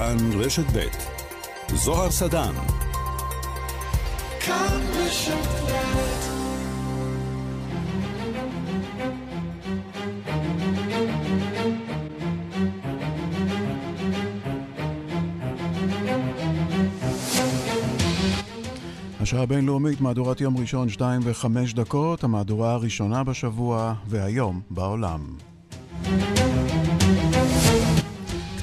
[0.00, 0.88] כאן רשת ב'
[1.74, 2.52] זוהר סדן.
[4.40, 5.34] כאן רשת
[19.20, 25.49] השעה הבינלאומית, מהדורת יום ראשון, שתיים וחמש דקות, המהדורה הראשונה בשבוע, והיום בעולם.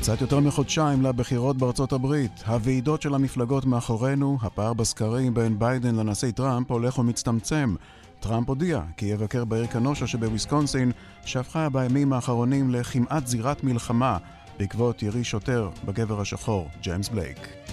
[0.08, 2.44] קצת יותר מחודשיים לבחירות בארצות הברית.
[2.46, 7.76] הוועידות של המפלגות מאחורינו, הפער בסקרים בין ביידן לנשיא טראמפ הולך ומצטמצם.
[8.20, 10.92] טראמפ הודיע כי יבקר בעיר קנושה שבוויסקונסין,
[11.26, 14.18] שהפכה בימים האחרונים לכמעט זירת מלחמה
[14.60, 17.67] בעקבות ירי שוטר בגבר השחור, ג'יימס בלייק.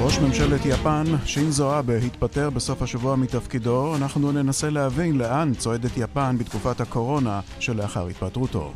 [0.00, 3.96] ראש ממשלת יפן, שינזו אבה, התפטר בסוף השבוע מתפקידו.
[3.96, 8.72] אנחנו ננסה להבין לאן צועדת יפן בתקופת הקורונה שלאחר התפטרותו.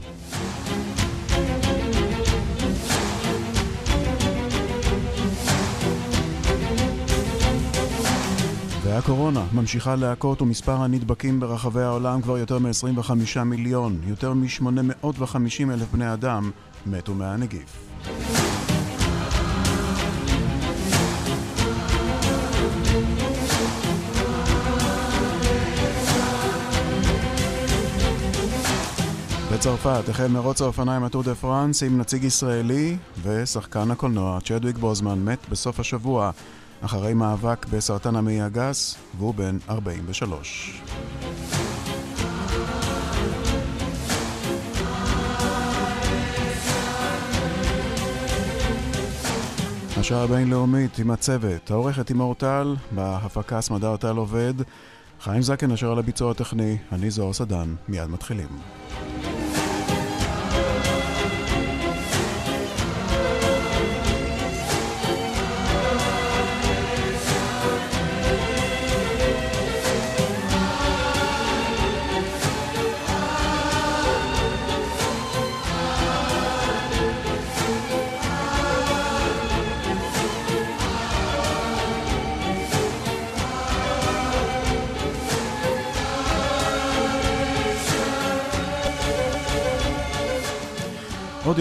[8.84, 14.00] והקורונה ממשיכה להכות ומספר הנדבקים ברחבי העולם כבר יותר מ-25 מיליון.
[14.06, 16.50] יותר מ-850 אלף בני אדם
[16.86, 18.41] מתו מהנגיף.
[29.62, 35.38] בצרפת החל מרוץ האופניים הטור דה פרנס עם נציג ישראלי ושחקן הקולנוע צ'דוויק בוזמן מת
[35.50, 36.30] בסוף השבוע
[36.80, 40.82] אחרי מאבק בסרטן המעי הגס והוא בן 43.
[49.96, 54.54] השעה הבינלאומית עם הצוות, העורכת עם אורטל, בהפקה סמדר טל עובד,
[55.20, 58.81] חיים זקן אשר על הביצוע הטכני, אני זוהר סדן, מיד מתחילים.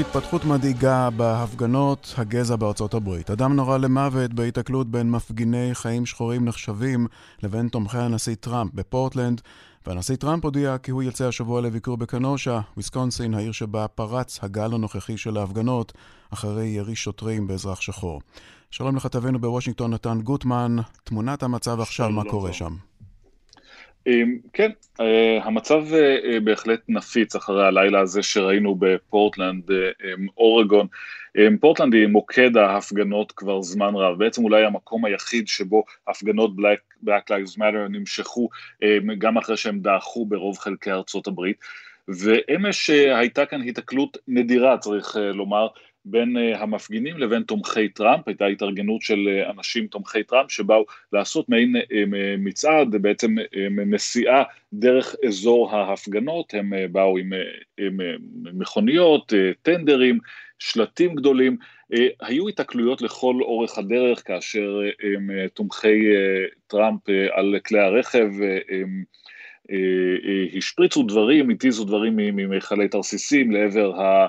[0.02, 3.30] התפתחות מדאיגה בהפגנות הגזע בארצות הברית.
[3.30, 7.08] אדם נורה למוות בהיתקלות בין מפגיני חיים שחורים נחשבים
[7.44, 9.42] לבין תומכי הנשיא טראמפ בפורטלנד,
[9.88, 15.18] והנשיא טראמפ הודיע כי הוא יצא השבוע לביקור בקנושה, ויסקונסין, העיר שבה פרץ הגל הנוכחי
[15.18, 15.94] של ההפגנות
[16.34, 18.22] אחרי ירי שוטרים באזרח שחור.
[18.72, 22.76] שלום לכתבנו בוושינגטון נתן גוטמן, תמונת המצב עכשיו, מה קורה שם?
[24.08, 30.88] אמ, כן, אה, המצב אה, אה, בהחלט נפיץ אחרי הלילה הזה שראינו בפורטלנד, אמ, אורגון.
[31.38, 37.06] אמ, פורטלנד היא מוקד ההפגנות כבר זמן רב, בעצם אולי המקום היחיד שבו הפגנות Black,
[37.06, 38.50] Black Lives Matter נמשכו
[39.18, 41.58] גם אחרי שהם דעכו ברוב חלקי ארצות הברית.
[42.08, 45.68] ואמש הייתה כאן התקלות נדירה, צריך לומר,
[46.06, 51.50] בין uh, המפגינים לבין תומכי טראמפ, הייתה התארגנות של uh, אנשים תומכי טראמפ שבאו לעשות
[51.50, 51.86] מעין uh,
[52.38, 53.36] מצעד, בעצם
[53.72, 57.34] נסיעה דרך אזור ההפגנות, הם באו עם,
[57.78, 57.98] עם
[58.54, 60.20] מכוניות, טנדרים,
[60.60, 61.58] שלטים גדולים,
[62.22, 64.80] היו התקלויות לכל אורך הדרך כאשר
[65.54, 66.00] תומכי
[66.68, 67.00] טראמפ
[67.32, 68.30] על כלי הרכב
[70.58, 74.28] השפריצו דברים, התיזו דברים ממכלי תרסיסים לעבר ה...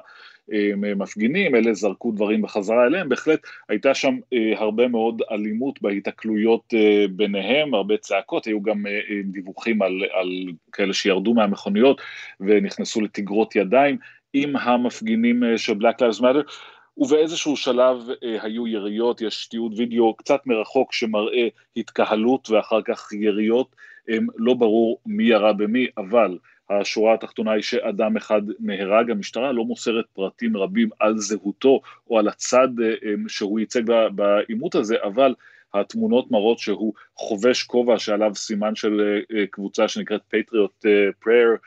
[0.76, 7.04] מפגינים, אלה זרקו דברים בחזרה אליהם, בהחלט הייתה שם אה, הרבה מאוד אלימות בהיתקלויות אה,
[7.10, 10.28] ביניהם, הרבה צעקות, היו גם אה, דיווחים על, על
[10.72, 12.00] כאלה שירדו מהמכוניות
[12.40, 13.96] ונכנסו לתגרות ידיים
[14.32, 16.52] עם המפגינים של Black Lives Matter.
[16.96, 23.76] ובאיזשהו שלב אה, היו יריות, יש תיעוד וידאו קצת מרחוק שמראה התקהלות ואחר כך יריות,
[24.08, 26.38] אה, לא ברור מי ירה במי, אבל
[26.70, 31.80] השורה התחתונה היא שאדם אחד נהרג, המשטרה לא מוסרת פרטים רבים על זהותו
[32.10, 33.82] או על הצד אה, אה, שהוא ייצג
[34.14, 35.34] בעימות הזה, אבל
[35.74, 40.86] התמונות מראות שהוא חובש כובע שעליו סימן של אה, קבוצה שנקראת Patriot
[41.24, 41.58] Prayer,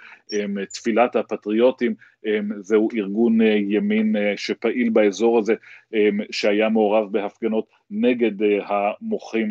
[0.73, 1.95] תפילת הפטריוטים,
[2.59, 5.55] זהו ארגון ימין שפעיל באזור הזה,
[6.31, 8.31] שהיה מעורב בהפגנות נגד
[8.65, 9.47] המוחים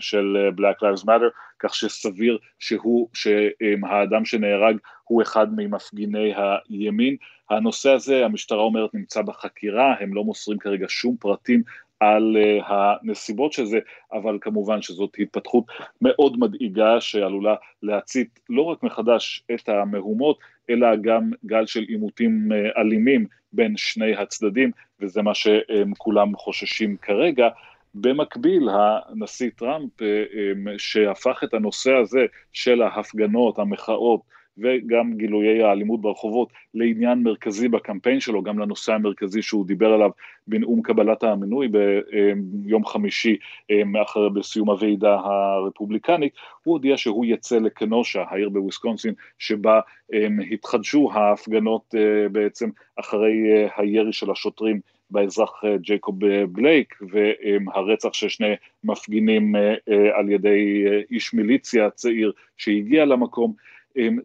[0.00, 6.32] של Black Lives Matter, כך שסביר שהוא, שהאדם שנהרג הוא אחד ממפגיני
[6.68, 7.16] הימין.
[7.50, 11.62] הנושא הזה, המשטרה אומרת, נמצא בחקירה, הם לא מוסרים כרגע שום פרטים
[12.00, 12.36] על
[12.66, 13.78] הנסיבות של זה,
[14.12, 15.64] אבל כמובן שזאת התפתחות
[16.02, 20.38] מאוד מדאיגה שעלולה להצית לא רק מחדש את המהומות,
[20.70, 22.48] אלא גם גל של עימותים
[22.78, 24.70] אלימים בין שני הצדדים,
[25.00, 27.48] וזה מה שכולם חוששים כרגע.
[27.94, 29.90] במקביל, הנשיא טראמפ,
[30.78, 34.20] שהפך את הנושא הזה של ההפגנות, המחאות,
[34.60, 40.10] וגם גילויי האלימות ברחובות לעניין מרכזי בקמפיין שלו, גם לנושא המרכזי שהוא דיבר עליו
[40.46, 41.68] בנאום קבלת המינוי
[42.34, 43.36] ביום חמישי
[43.86, 46.32] מאחר בסיום הוועידה הרפובליקנית,
[46.64, 49.80] הוא הודיע שהוא יצא לקנושה, העיר בוויסקונסין, שבה
[50.52, 51.94] התחדשו ההפגנות
[52.32, 53.32] בעצם אחרי
[53.76, 54.80] הירי של השוטרים
[55.10, 56.18] באזרח ג'ייקוב
[56.52, 58.54] בלייק והרצח של שני
[58.84, 59.54] מפגינים
[60.12, 63.54] על ידי איש מיליציה צעיר שהגיע למקום.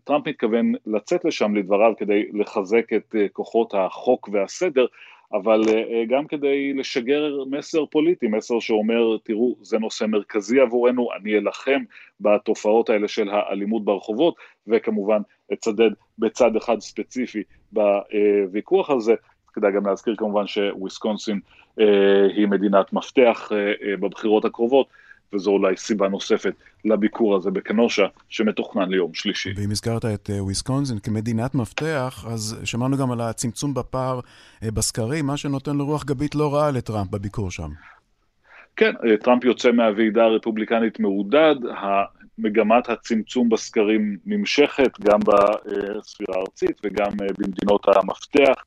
[0.04, 4.86] טראמפ מתכוון לצאת לשם לדבריו כדי לחזק את אה, כוחות החוק והסדר,
[5.34, 11.38] אבל אה, גם כדי לשגר מסר פוליטי, מסר שאומר, תראו, זה נושא מרכזי עבורנו, אני
[11.38, 11.84] אלחם
[12.22, 14.36] בתופעות האלה של האלימות ברחובות,
[14.68, 15.22] וכמובן
[15.54, 19.14] אצדד בצד אחד ספציפי בוויכוח הזה.
[19.54, 21.40] כדאי גם להזכיר כמובן שוויסקונסין
[21.80, 23.50] אה, היא מדינת מפתח
[24.00, 24.88] בבחירות הקרובות,
[25.34, 26.54] וזו אולי סיבה נוספת
[26.86, 29.54] לביקור הזה בקנושה, שמתוכנן ליום שלישי.
[29.56, 34.20] ואם הזכרת את אה, וויסקונסין כמדינת מפתח, אז שמענו גם על הצמצום בפער
[34.64, 37.70] אה, בסקרים, מה שנותן לו רוח גבית לא רעה לטראמפ בביקור שם.
[38.76, 41.56] כן, אה, טראמפ יוצא מהוועידה הרפובליקנית מעודד,
[42.38, 48.64] מגמת הצמצום בסקרים נמשכת גם בספירה הארצית וגם במדינות המפתח.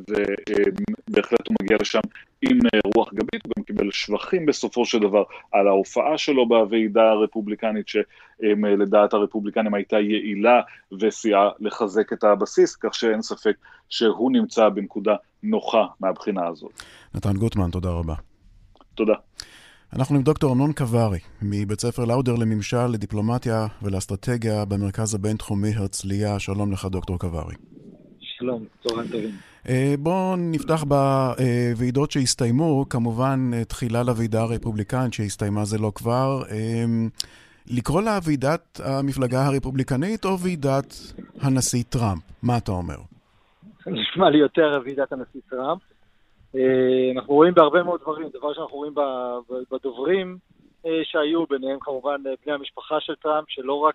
[0.00, 2.00] ובהחלט הוא מגיע לשם
[2.42, 5.22] עם אה, רוח גבית, הוא גם קיבל שבחים בסופו של דבר
[5.52, 10.60] על ההופעה שלו בוועידה הרפובליקנית, שלדעת הרפובליקנים הייתה יעילה
[11.00, 13.56] וסייעה לחזק את הבסיס, כך שאין ספק
[13.88, 16.82] שהוא נמצא בנקודה נוחה מהבחינה הזאת.
[17.14, 18.14] נתן גוטמן, תודה רבה.
[18.94, 19.14] תודה.
[19.96, 26.38] אנחנו עם דוקטור אמנון קווארי, מבית ספר לאודר לממשל, לדיפלומטיה ולאסטרטגיה במרכז הבינתחומי הרצליה.
[26.38, 27.54] שלום לך, דוקטור קווארי.
[28.20, 29.51] שלום, צהריים טובים.
[29.68, 36.42] אה, בואו נפתח בוועידות שהסתיימו, כמובן אה, תחילה לוועידה הרפובליקנית שהסתיימה זה לא כבר.
[36.50, 36.84] אה,
[37.66, 40.94] לקרוא לה ועידת המפלגה הרפובליקנית או ועידת
[41.40, 42.22] הנשיא טראמפ?
[42.42, 42.96] מה אתה אומר?
[43.86, 45.80] נשמע לי יותר ועידת הנשיא טראמפ.
[47.16, 48.94] אנחנו רואים בהרבה מאוד דברים, דבר שאנחנו רואים
[49.72, 50.38] בדוברים
[51.02, 53.94] שהיו, ביניהם כמובן בני המשפחה של טראמפ, שלא רק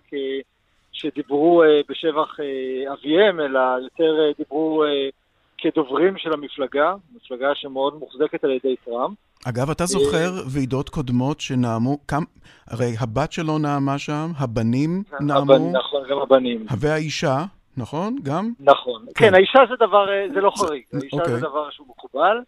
[0.92, 2.36] שדיברו בשבח
[2.92, 4.84] אביהם, אלא יותר דיברו
[5.58, 9.16] כדוברים של המפלגה, מפלגה שמאוד מוחזקת על ידי טראמפ.
[9.44, 12.24] אגב, אתה זוכר ועידות קודמות שנאמו, כמה,
[12.70, 15.54] הרי הבת שלו נאמה שם, הבנים נאמו.
[15.54, 16.66] הבנ, נכון, גם הבנים.
[16.80, 17.44] והאישה,
[17.76, 18.16] נכון?
[18.22, 18.52] גם?
[18.60, 19.04] נכון.
[19.06, 20.82] כן, כן האישה זה דבר, אה, זה לא חריג.
[20.90, 21.34] זה, האישה אוקיי.
[21.34, 22.38] זה דבר שהוא מקובל,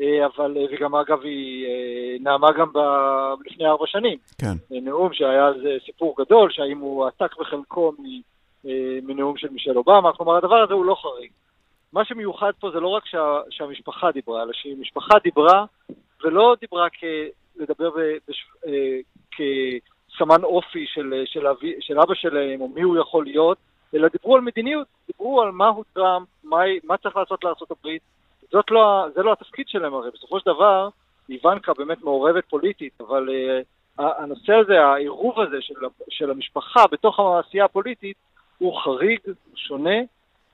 [0.00, 1.66] אה, אבל, אה, וגם אגב, היא
[2.20, 2.78] נאמה גם ב,
[3.46, 4.18] לפני ארבע שנים.
[4.38, 4.54] כן.
[4.70, 7.92] נאום שהיה על זה סיפור גדול, שהאם הוא עתק בחלקו
[9.02, 11.30] מנאום של מישל אובמה, כלומר הדבר הזה הוא לא חריג.
[11.92, 15.64] מה שמיוחד פה זה לא רק שה, שהמשפחה דיברה, אלא שהמשפחה דיברה
[16.24, 17.04] ולא דיברה כ...
[17.58, 17.90] לדבר
[18.28, 18.98] בש, אה,
[19.30, 23.58] כסמן אופי של, של, אבי, של אבא שלהם, או מי הוא יכול להיות,
[23.94, 27.88] אלא דיברו על מדיניות, דיברו על מהו טראמפ, מה, מה צריך לעשות לארה"ב.
[28.52, 30.88] זאת לא, זה לא התפקיד שלהם הרי, בסופו של דבר,
[31.28, 35.74] איוונקה באמת מעורבת פוליטית, אבל uh, הנושא הזה, העירוב הזה של,
[36.08, 38.16] של המשפחה בתוך העשייה הפוליטית,
[38.58, 40.02] הוא חריג, הוא שונה, אה,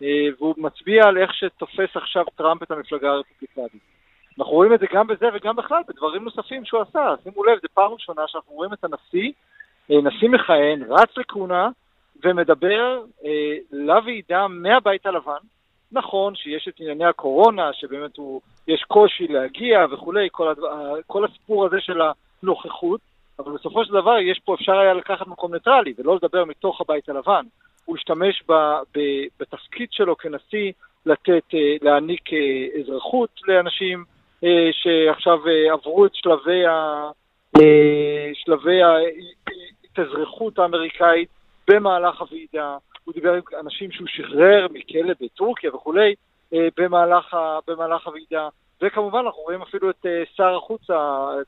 [0.00, 3.82] והוא מצביע על איך שתופס עכשיו טראמפ את המפלגה הרפובליקנית.
[4.38, 7.14] אנחנו רואים את זה גם בזה וגם בכלל בדברים נוספים שהוא עשה.
[7.22, 9.32] שימו לב, זו פעם ראשונה שאנחנו רואים את הנשיא,
[9.90, 11.68] אה, נשיא מכהן, רץ לכהונה
[12.24, 15.38] ומדבר אה, לוועידה מהבית הלבן.
[15.92, 21.66] נכון שיש את ענייני הקורונה, שבאמת הוא, יש קושי להגיע וכולי, כל, הדבר, כל הסיפור
[21.66, 22.00] הזה של
[22.42, 23.00] הנוכחות,
[23.38, 27.08] אבל בסופו של דבר יש פה, אפשר היה לקחת מקום ניטרלי ולא לדבר מתוך הבית
[27.08, 27.46] הלבן.
[27.84, 28.52] הוא השתמש ב,
[28.96, 29.00] ב,
[29.40, 30.72] בתפקיד שלו כנשיא
[31.06, 34.04] לתת, אה, להעניק אה, אזרחות לאנשים
[34.44, 35.38] אה, שעכשיו
[35.72, 37.10] עברו את שלבי, ה,
[38.34, 41.28] שלבי ההתאזרחות האמריקאית
[41.68, 42.76] במהלך הוועידה.
[43.04, 46.14] הוא דיבר עם אנשים שהוא שחרר מכלא בטורקיה וכולי
[46.52, 47.36] במהלך,
[47.66, 48.48] במהלך הוועידה.
[48.82, 50.90] וכמובן אנחנו רואים אפילו את שר החוץ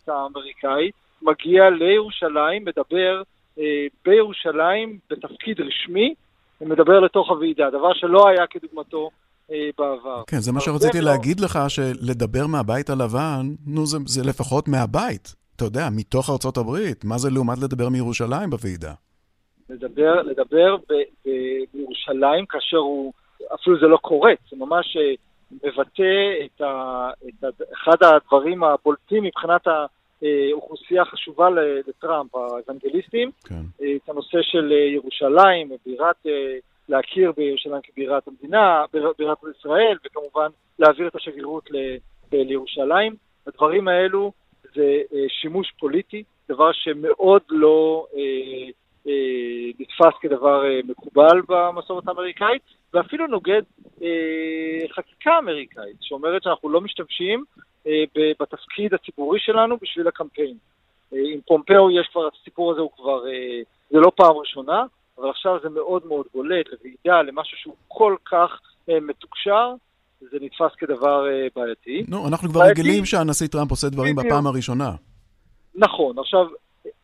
[0.09, 0.91] האמריקאי
[1.23, 3.23] מגיע לירושלים, מדבר
[4.05, 6.15] בירושלים בתפקיד רשמי
[6.61, 9.11] מדבר לתוך הוועידה, דבר שלא היה כדוגמתו
[9.51, 10.23] אה, בעבר.
[10.27, 11.11] כן, זה מה שרציתי לא...
[11.11, 15.35] להגיד לך, שלדבר מהבית הלבן, נו, זה, זה לפחות מהבית.
[15.57, 17.05] אתה יודע, מתוך ארצות הברית.
[17.05, 18.93] מה זה לעומת לדבר מירושלים בוועידה?
[19.71, 20.93] לדבר, לדבר ב,
[21.25, 21.31] ב,
[21.75, 23.13] בירושלים כאשר הוא,
[23.55, 24.97] אפילו זה לא קורה, זה ממש
[25.53, 29.67] מבטא את, ה, את ה, אחד הדברים הבולטים מבחינת
[30.23, 31.51] האוכלוסייה החשובה
[31.87, 33.85] לטראמפ, האוונגליסטים, כן.
[33.97, 36.27] את הנושא של ירושלים, בירת,
[36.89, 38.85] להכיר בירושלים כבירת המדינה,
[39.19, 41.69] בירת ישראל, וכמובן להעביר את השגרירות
[42.33, 43.17] לירושלים.
[43.47, 44.33] הדברים האלו
[44.75, 48.71] זה שימוש פוליטי, דבר שמאוד לא אה,
[49.09, 52.63] אה, נתפס כדבר אה, מקובל במסורת האמריקאית,
[52.95, 53.63] ואפילו נוגד
[54.03, 57.63] אה, חקיקה אמריקאית, שאומרת שאנחנו לא משתמשים אה,
[58.41, 60.57] בתפקיד הציבורי שלנו בשביל הקמפיין.
[61.13, 64.85] אה, עם פומפאו יש כבר, הסיפור הזה הוא כבר, אה, זה לא פעם ראשונה,
[65.19, 69.75] אבל עכשיו זה מאוד מאוד בולט לוועידה, למשהו שהוא כל כך אה, מתוקשר,
[70.21, 72.05] זה נתפס כדבר אה, בעייתי.
[72.09, 72.81] נו, אנחנו כבר בעייתי...
[72.81, 74.91] רגילים שהנשיא טראמפ עושה דברים בפעם הראשונה.
[75.75, 76.47] נכון, עכשיו,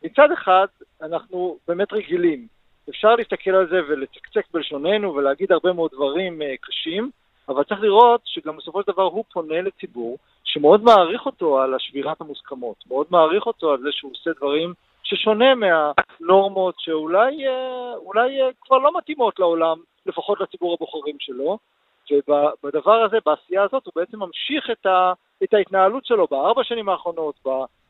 [0.03, 0.65] מצד אחד,
[1.01, 2.47] אנחנו באמת רגילים.
[2.89, 7.11] אפשר להסתכל על זה ולצקצק בלשוננו ולהגיד הרבה מאוד דברים קשים,
[7.49, 12.21] אבל צריך לראות שגם בסופו של דבר הוא פונה לציבור שמאוד מעריך אותו על השבירת
[12.21, 14.73] המוסכמות, מאוד מעריך אותו על זה שהוא עושה דברים
[15.03, 21.57] ששונה מהנורמות שאולי uh, אולי, uh, כבר לא מתאימות לעולם, לפחות לציבור הבוחרים שלו,
[22.11, 27.35] ובדבר הזה, בעשייה הזאת, הוא בעצם ממשיך את, ה, את ההתנהלות שלו בארבע שנים האחרונות,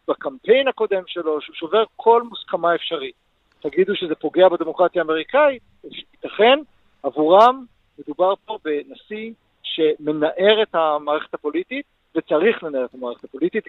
[0.07, 3.15] בקמפיין הקודם שלו, שהוא שובר כל מוסכמה אפשרית.
[3.59, 6.59] תגידו שזה פוגע בדמוקרטיה האמריקאית, ייתכן,
[7.03, 7.65] עבורם
[7.99, 9.31] מדובר פה בנשיא
[9.73, 11.85] שמנער את המערכת הפוליטית,
[12.17, 13.63] וצריך לנער את המערכת הפוליטית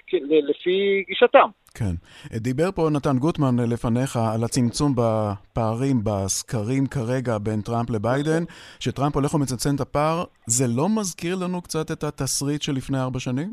[0.49, 1.49] לפי גישתם.
[1.75, 1.95] כן.
[2.41, 8.43] דיבר פה נתן גוטמן לפניך על הצמצום בפערים בסקרים כרגע בין טראמפ לביידן,
[8.81, 10.25] שטראמפ הולך ומצמצם את הפער.
[10.47, 13.53] זה לא מזכיר לנו קצת את התסריט של לפני ארבע שנים?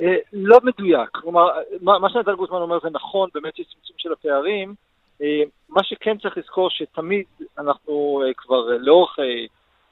[0.00, 1.08] אה, לא מדויק.
[1.12, 1.48] כלומר,
[1.80, 4.74] מה שנתן גוטמן אומר זה נכון, באמת יש צמצום של הפערים.
[5.22, 7.24] אה, מה שכן צריך לזכור שתמיד
[7.58, 9.16] אנחנו אה, כבר לאורך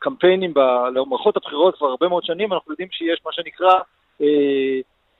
[0.02, 0.54] קמפיינים,
[0.94, 3.73] במערכות הבחירות כבר הרבה מאוד שנים, אנחנו יודעים שיש מה שנקרא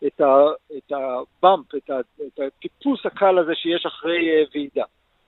[0.07, 0.47] את, ה,
[0.77, 4.85] את הבאמפ, את, ה, את הטיפוס הקל הזה שיש אחרי ועידה.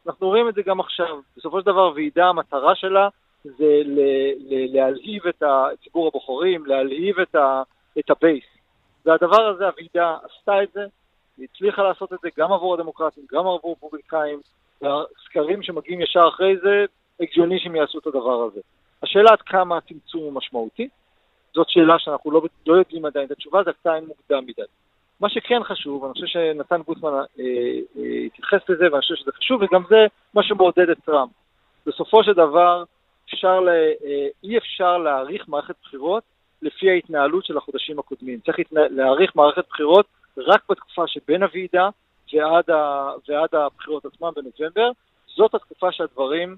[0.06, 1.18] אנחנו רואים את זה גם עכשיו.
[1.36, 3.08] בסופו של דבר ועידה, המטרה שלה
[3.44, 4.00] זה ל,
[4.38, 5.42] ל, להלהיב את
[5.84, 7.62] ציבור הבוחרים, להלהיב את, ה,
[7.98, 8.44] את ה base.
[9.06, 10.80] והדבר הזה, הוועידה עשתה את זה,
[11.38, 14.40] היא הצליחה לעשות את זה גם עבור הדמוקרטים, גם עבור הרפובליקאים,
[14.82, 16.84] והסקרים שמגיעים ישר אחרי זה,
[17.20, 18.60] הגיוני שהם יעשו את הדבר הזה.
[19.04, 20.88] השאלה עד כמה הצמצום הוא משמעותי,
[21.54, 24.62] זאת שאלה שאנחנו לא, לא יודעים עדיין את התשובה, זה עדיין מוקדם מדי.
[25.20, 27.44] מה שכן חשוב, אני חושב שנתן גוטמן אה,
[27.96, 31.30] אה, התייחס לזה, ואני חושב שזה חשוב, וגם זה מה שמעודד את טראמפ.
[31.86, 32.84] בסופו של דבר,
[33.24, 36.22] אפשר ל, אה, אי אפשר להעריך מערכת בחירות
[36.62, 38.40] לפי ההתנהלות של החודשים הקודמים.
[38.40, 40.06] צריך להאריך מערכת בחירות
[40.36, 41.88] רק בתקופה שבין הוועידה
[42.32, 42.70] ועד,
[43.28, 44.90] ועד הבחירות עצמן בנובמבר.
[45.36, 46.56] זאת התקופה שהדברים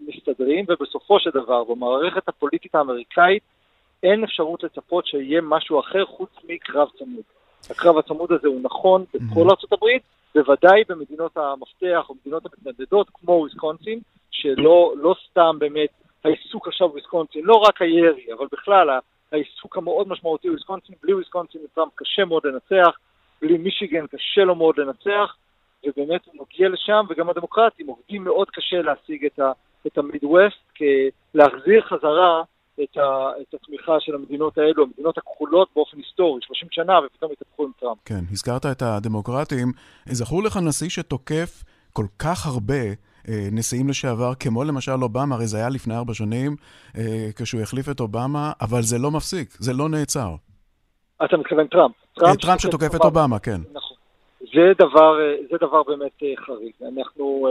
[0.00, 3.42] מסתדרים, ובסופו של דבר, במערכת הפוליטית האמריקאית,
[4.02, 7.22] אין אפשרות לצפות שיהיה משהו אחר חוץ מקרב צמוד.
[7.70, 10.02] הקרב הצמוד הזה הוא נכון בכל ארצות הברית,
[10.34, 15.90] בוודאי במדינות המפתח או מדינות המתנדנדות כמו וויסקונסין, שלא לא סתם באמת
[16.24, 18.88] העיסוק עכשיו בוויסקונסין, לא רק הירי, אבל בכלל
[19.32, 22.98] העיסוק המאוד משמעותי בוויסקונסין, בלי וויסקונסין לטראמפ קשה מאוד לנצח,
[23.42, 25.36] בלי מישיגן קשה לו מאוד לנצח,
[25.86, 29.52] ובאמת הוא מגיע לשם, וגם הדמוקרטים עובדים מאוד קשה להשיג את, ה,
[29.86, 30.64] את המידווסט,
[31.34, 32.42] להחזיר חזרה
[32.82, 37.64] את, ה, את התמיכה של המדינות האלו, המדינות הכחולות באופן היסטורי, 30 שנה, ופתאום התהפכו
[37.64, 37.98] עם טראמפ.
[38.04, 39.72] כן, הזכרת את הדמוקרטים.
[40.04, 42.84] זכור לך נשיא שתוקף כל כך הרבה
[43.28, 46.56] אה, נשיאים לשעבר, כמו למשל אובמה, הרי זה היה לפני ארבע שנים,
[46.96, 50.34] אה, כשהוא החליף את אובמה, אבל זה לא מפסיק, זה לא נעצר.
[51.24, 51.94] אתה מתכוון טראמפ.
[52.14, 53.60] טראמפ, טראמפ שתוקף את אובמה, כן.
[53.72, 53.83] נכון.
[54.54, 56.72] זה דבר, אה, זה דבר באמת חריג.
[56.82, 57.48] אנחנו,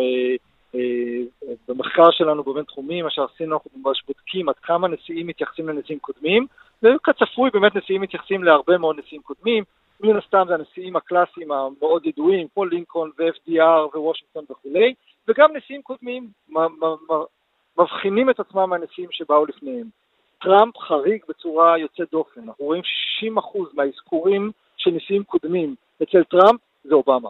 [1.67, 6.45] במחקר שלנו בבינתחומי, מה שעשינו, אנחנו ממש בודקים עד כמה נשיאים מתייחסים לנשיאים קודמים,
[6.83, 9.63] וכצפוי באמת נשיאים מתייחסים להרבה מאוד נשיאים קודמים.
[10.01, 14.93] מן הסתם זה הנשיאים הקלאסיים המאוד ידועים, כמו לינקולן ו-FDR ווושינגטון וכולי,
[15.27, 16.27] וגם נשיאים קודמים
[17.79, 19.87] מבחינים את עצמם מהנשיאים שבאו לפניהם.
[20.41, 23.35] טראמפ חריג בצורה יוצאת דופן, אנחנו רואים 60%
[23.73, 27.29] מהאזכורים של נשיאים קודמים אצל טראמפ זה אובמה.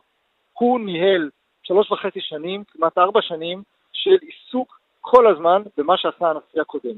[0.53, 1.29] הוא ניהל
[1.63, 6.95] שלוש וחצי שנים, כמעט ארבע שנים, של עיסוק כל הזמן במה שעשה הנשיא הקודם.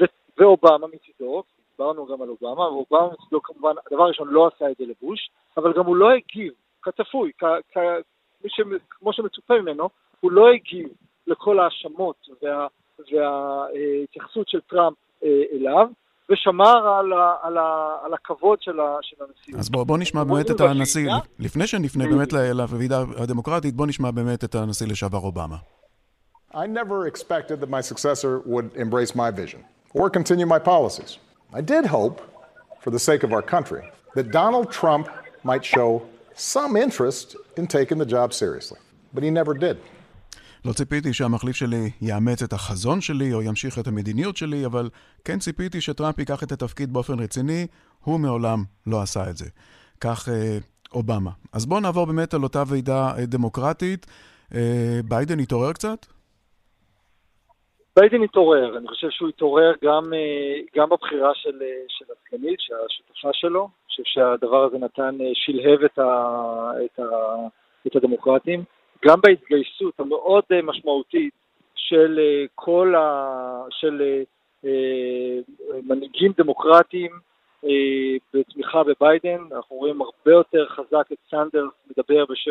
[0.00, 0.04] ו-
[0.38, 4.84] ואובמה מצידו, דיברנו גם על אובמה, ואובמה מצידו כמובן, הדבר הראשון לא עשה את זה
[4.86, 6.52] לבוש, אבל גם הוא לא הגיב,
[6.82, 9.88] כצפוי, כ- כ- ש- כמו שמצופה ממנו,
[10.20, 10.88] הוא לא הגיב
[11.26, 12.66] לכל ההאשמות וה,
[13.12, 15.88] וההתייחסות של טראמפ אה, אליו,
[16.30, 19.58] ושמר על, ה, על, ה, על הכבוד של, הנשיא.
[19.58, 24.44] אז בוא, בוא נשמע באמת את הנשיא, לפני שנפנה באמת לוועידה הדמוקרטית, בוא נשמע באמת
[24.44, 25.56] את הנשיא לשעבר אובמה.
[26.52, 29.60] I never expected that my successor would embrace my vision
[29.94, 31.18] or continue my policies.
[31.52, 32.16] I did hope,
[32.82, 33.82] for the sake of our country,
[34.16, 35.06] that Donald Trump
[35.50, 35.88] might show
[36.34, 38.80] some interest in taking the job seriously.
[39.14, 39.76] But he never did.
[40.64, 44.88] לא ציפיתי שהמחליף שלי יאמץ את החזון שלי או ימשיך את המדיניות שלי, אבל
[45.24, 47.66] כן ציפיתי שטראמפ ייקח את התפקיד באופן רציני,
[48.04, 49.46] הוא מעולם לא עשה את זה.
[50.00, 50.58] כך אה,
[50.94, 51.30] אובמה.
[51.52, 54.06] אז בואו נעבור באמת על אותה ועידה אה, דמוקרטית.
[54.54, 56.06] אה, ביידן התעורר קצת?
[57.96, 63.28] ביידן התעורר, אני חושב שהוא התעורר גם, אה, גם בבחירה של, אה, של הסגנית, השותפה
[63.32, 66.32] שלו, אני חושב שהדבר הזה נתן, אה, שלהב את, ה,
[66.84, 67.04] את, ה,
[67.86, 68.64] את הדמוקרטים,
[69.04, 71.34] גם בהתגייסות המאוד משמעותית
[71.74, 72.20] של
[72.54, 73.64] כל ה...
[73.70, 74.22] של
[75.82, 77.10] מנהיגים דמוקרטיים
[78.34, 82.48] בתמיכה בביידן, אנחנו רואים הרבה יותר חזק את סנדרס מדבר בש...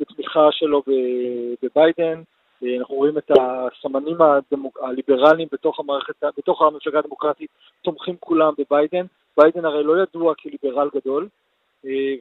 [0.00, 0.82] בתמיכה שלו
[1.62, 2.22] בביידן,
[2.78, 4.78] אנחנו רואים את הסמנים הדמוק...
[4.82, 7.50] הליברליים בתוך המערכת, בתוך המפלגה הדמוקרטית,
[7.82, 9.06] תומכים כולם בביידן.
[9.36, 11.28] ביידן הרי לא ידוע כליברל גדול, אה,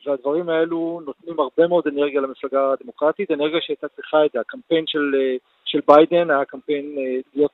[0.05, 4.35] והדברים האלו נותנים הרבה מאוד אנרגיה למפלגה הדמוקרטית, אנרגיה שהייתה צריכה את.
[4.35, 5.35] הקמפיין של, אה,
[5.65, 7.51] של ביידן היה קמפיין אה, להיות,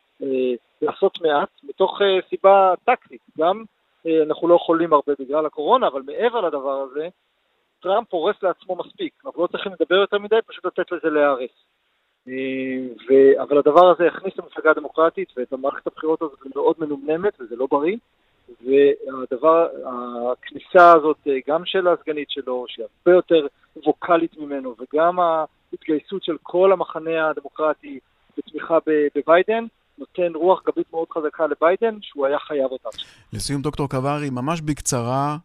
[0.81, 3.21] לעשות מעט, מתוך סיבה טקטית.
[3.39, 3.63] גם
[4.27, 7.07] אנחנו לא יכולים הרבה בגלל הקורונה, אבל מעבר לדבר הזה,
[7.81, 9.13] טראמפ הורס לעצמו מספיק.
[9.25, 11.51] אנחנו לא צריכים לדבר יותר מדי, פשוט לתת לזה להיהרס.
[13.07, 13.41] ו...
[13.41, 17.97] אבל הדבר הזה הכניס למפלגה הדמוקרטית ואת המערכת הבחירות הזאת מאוד מנומנמת וזה לא בריא.
[18.49, 19.67] והדבר,
[20.31, 23.47] הכניסה הזאת גם של הסגנית שלו, שהיא הרבה יותר
[23.85, 27.99] ווקאלית ממנו, וגם ההתגייסות של כל המחנה הדמוקרטי
[28.37, 28.77] בתמיכה
[29.15, 29.65] בביידן,
[29.97, 32.89] נותן רוח גבית מאוד חזקה לביידן, שהוא היה חייב אותה.
[33.33, 35.37] לסיום, דוקטור קווארי, ממש בקצרה,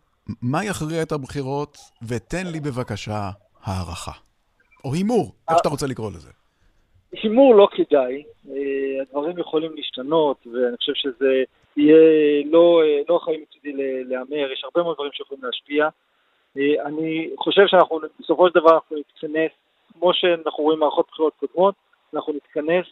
[0.42, 1.76] מה יכריע את הבחירות,
[2.08, 3.30] ותן לי בבקשה
[3.64, 4.12] הערכה.
[4.84, 6.30] או הימור, איך שאתה רוצה לקרוא לזה.
[7.12, 11.42] הימור לא כדאי, אה, הדברים יכולים להשתנות, ואני חושב שזה
[11.78, 13.72] יהיה לא, אה, לא חיים מצידי
[14.04, 15.88] להמר, יש הרבה מאוד דברים שיכולים להשפיע.
[16.58, 19.50] אה, אני חושב שאנחנו, בסופו של דבר אנחנו נתכנס,
[19.92, 21.74] כמו שאנחנו רואים מערכות בחירות קודמות,
[22.14, 22.86] אנחנו נתכנס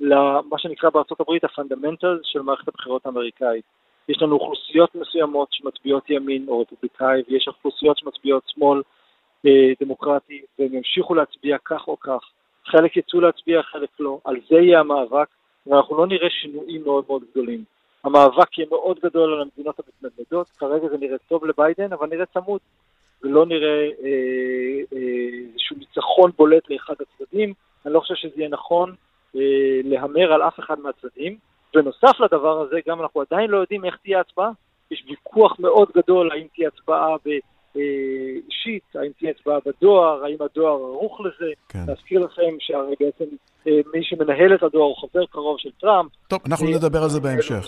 [0.00, 0.90] למה שנקרא
[1.20, 3.64] הברייק הפונדמנטל של מערכת הבחירות האמריקאית.
[4.08, 8.82] יש לנו אוכלוסיות מסוימות שמצביעות ימין או רפובליקאי, ויש אוכלוסיות שמצביעות שמאל
[9.80, 12.20] דמוקרטי, והם ימשיכו להצביע כך או כך.
[12.66, 14.18] חלק יצאו להצביע, חלק לא.
[14.24, 15.28] על זה יהיה המאבק,
[15.66, 17.64] ואנחנו לא נראה שינויים מאוד מאוד גדולים.
[18.06, 22.60] המאבק יהיה מאוד גדול על המדינות המתנדנדות, כרגע זה נראה טוב לביידן, אבל נראה צמוד,
[23.22, 24.98] ולא נראה אה, אה,
[25.52, 27.52] איזשהו ניצחון בולט לאחד הצדדים.
[27.86, 28.94] אני לא חושב שזה יהיה נכון
[29.36, 29.40] אה,
[29.84, 31.36] להמר על אף אחד מהצדדים.
[31.74, 34.50] ונוסף לדבר הזה, גם אנחנו עדיין לא יודעים איך תהיה ההצבעה.
[34.90, 37.30] יש ויכוח מאוד גדול האם תהיה הצבעה ב...
[37.76, 41.52] אישית, האם תהיה הצבעה בדואר, האם הדואר ערוך לזה.
[41.68, 41.84] כן.
[41.88, 43.24] להזכיר לכם שהרי בעצם
[43.66, 46.10] אה, מי שמנהל את הדואר הוא חבר קרוב של טראמפ.
[46.28, 47.66] טוב, אנחנו אה, נדבר על זה בהמשך.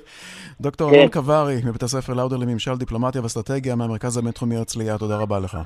[0.60, 1.12] דוקטור אלון כן.
[1.12, 5.58] קווארי, מבית הספר לאודר לממשל דיפלומטיה ואסטרטגיה מהמרכז הבינתחומי הרצליה, תודה רבה לך.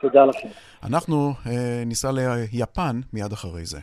[0.00, 0.48] תודה לכם.
[0.82, 3.78] אנחנו אה, ניסע ליפן מיד אחרי זה.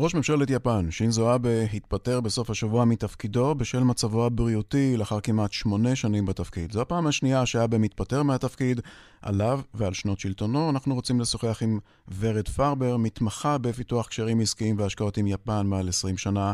[0.00, 5.96] ראש ממשלת יפן, שינזו אבה, התפטר בסוף השבוע מתפקידו בשל מצבו הבריאותי לאחר כמעט שמונה
[5.96, 6.72] שנים בתפקיד.
[6.72, 8.80] זו הפעם השנייה שאבה מתפטר מהתפקיד.
[9.22, 11.78] עליו ועל שנות שלטונו אנחנו רוצים לשוחח עם
[12.20, 16.52] ורד פרבר, מתמחה בפיתוח קשרים עסקיים והשקעות עם יפן מעל 20 שנה.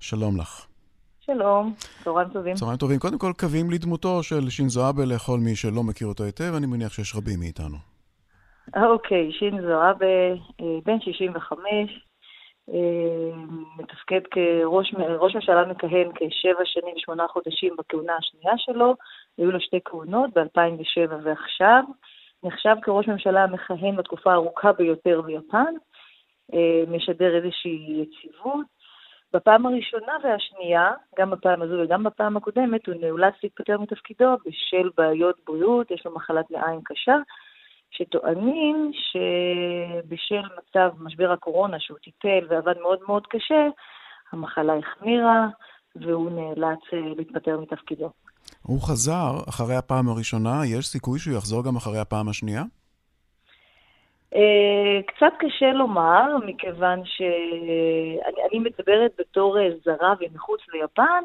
[0.00, 0.66] שלום לך.
[1.20, 2.54] שלום, צהריים טובים.
[2.54, 2.98] צהריים טובים.
[2.98, 6.92] קודם כל, קווים לדמותו של שינזו אבה לכל מי שלא מכיר אותו היטב, אני מניח
[6.92, 7.76] שיש רבים מאיתנו.
[8.76, 10.06] אוקיי, שינזו אבה,
[10.60, 12.13] אה, בן 65, אה,
[13.78, 18.94] מתפקד כראש ראש ממשלה מכהן כשבע שנים ושמונה חודשים בכהונה השנייה שלו,
[19.38, 21.82] היו לו שתי כהונות ב-2007 ועכשיו.
[22.44, 25.74] נחשב כראש ממשלה המכהן בתקופה הארוכה ביותר ביפן,
[26.54, 28.66] אה, משדר איזושהי יציבות.
[29.32, 35.36] בפעם הראשונה והשנייה, גם בפעם הזו וגם בפעם הקודמת, הוא נאולץ להתפטר מתפקידו בשל בעיות
[35.46, 37.16] בריאות, יש לו מחלת מעיים קשה,
[37.96, 43.68] שטוענים שבשל מצב משבר הקורונה שהוא טיפל ועבד מאוד מאוד קשה,
[44.32, 45.46] המחלה החמירה
[45.96, 48.10] והוא נאלץ אה, להתפטר מתפקידו.
[48.62, 52.62] הוא חזר אחרי הפעם הראשונה, יש סיכוי שהוא יחזור גם אחרי הפעם השנייה?
[54.34, 61.24] Uh, קצת קשה לומר, מכיוון שאני מדברת בתור uh, זרה ומחוץ ליפן,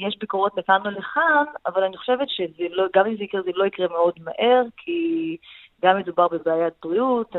[0.00, 3.88] יש ביקורות לכאן ולכאן, אבל אני חושבת שגם לא, אם זה יקרה, זה לא יקרה
[3.88, 5.36] מאוד מהר, כי
[5.84, 7.36] גם מדובר בבעיית בריאות,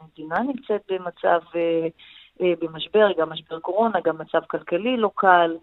[0.00, 1.88] המדינה נמצאת במצב, אה,
[2.40, 5.56] אה, במשבר, גם משבר קורונה, גם מצב כלכלי לא קל.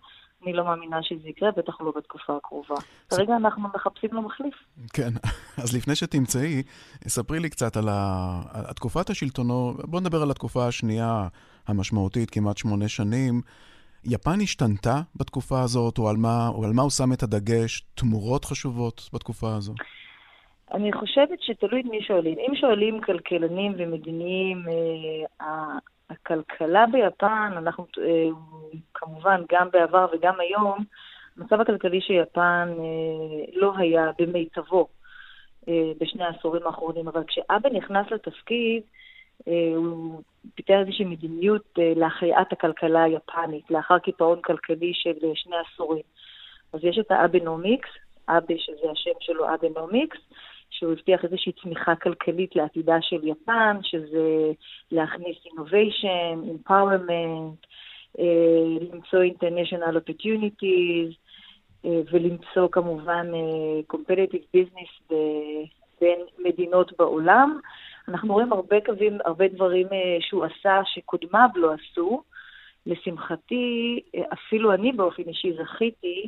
[0.43, 2.75] אני לא מאמינה שזה יקרה, בטח לא בתקופה הקרובה.
[3.09, 4.53] כרגע אנחנו מחפשים לו מחליף.
[4.93, 5.09] כן,
[5.63, 6.63] אז לפני שתמצאי,
[7.07, 7.89] ספרי לי קצת על
[8.75, 11.27] תקופת השלטונו, בואו נדבר על התקופה השנייה
[11.67, 13.41] המשמעותית, כמעט שמונה שנים.
[14.03, 17.81] יפן השתנתה בתקופה הזאת, או על מה, או על מה הוא שם את הדגש?
[17.95, 19.73] תמורות חשובות בתקופה הזו?
[20.73, 22.37] אני חושבת שתלוי את מי שואלים.
[22.39, 24.65] אם שואלים כלכלנים ומדיניים,
[25.41, 25.77] אה,
[26.09, 28.29] הכלכלה ביפן, אנחנו אה,
[28.93, 30.77] כמובן גם בעבר וגם היום,
[31.37, 34.87] המצב הכלכלי של יפן אה, לא היה במיטבו
[35.99, 38.83] בשני העשורים האחרונים, אבל כשאבה נכנס לתפקיד,
[39.75, 40.21] הוא
[40.55, 46.03] פיתח איזושהי מדיניות להחייאת הכלכלה היפנית, לאחר קיפאון כלכלי של שני עשורים.
[46.73, 47.89] אז יש את ה Abenomics,
[48.27, 50.17] אבה שזה השם שלו, Abenomics,
[50.81, 54.51] שהוא הבטיח איזושהי צמיחה כלכלית לעתידה של יפן, שזה
[54.91, 57.67] להכניס innovation, empowerment,
[58.19, 61.15] אה, למצוא international opportunities,
[61.85, 65.13] אה, ולמצוא כמובן אה, competitive business
[66.01, 67.59] בין מדינות בעולם.
[68.07, 69.87] אנחנו רואים הרבה קווים, הרבה דברים
[70.19, 72.23] שהוא עשה שקודמיו לא עשו.
[72.85, 73.99] לשמחתי,
[74.33, 76.27] אפילו אני באופן אישי זכיתי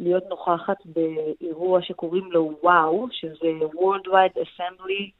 [0.00, 5.10] להיות נוכחת באירוע שקוראים לו וואו, שזה Worldwide Assembly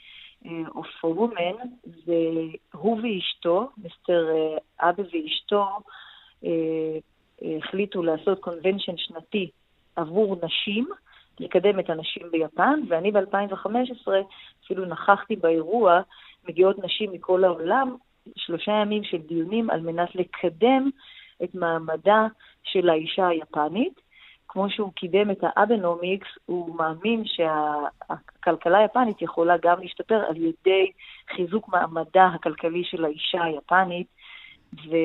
[0.47, 1.67] אה, of a Women,
[2.07, 5.67] והוא ואשתו, מיסטר אה, אבי ואשתו,
[6.45, 6.99] אה,
[7.59, 9.51] החליטו לעשות קונבנשן שנתי
[9.97, 10.89] עבור נשים,
[11.41, 14.09] לקדם את הנשים ביפן, ואני ב-2015
[14.65, 16.01] אפילו נכחתי באירוע,
[16.49, 17.97] מגיעות נשים מכל העולם,
[18.37, 20.91] שלושה ימים של דיונים על מנת לקדם
[21.45, 22.27] את מעמדה
[22.63, 24.10] של האישה היפנית.
[24.53, 30.91] כמו שהוא קידם את האבנומיקס, הוא מאמין שהכלכלה היפנית יכולה גם להשתפר על ידי
[31.37, 34.07] חיזוק מעמדה הכלכלי של האישה היפנית,
[34.75, 34.97] ו...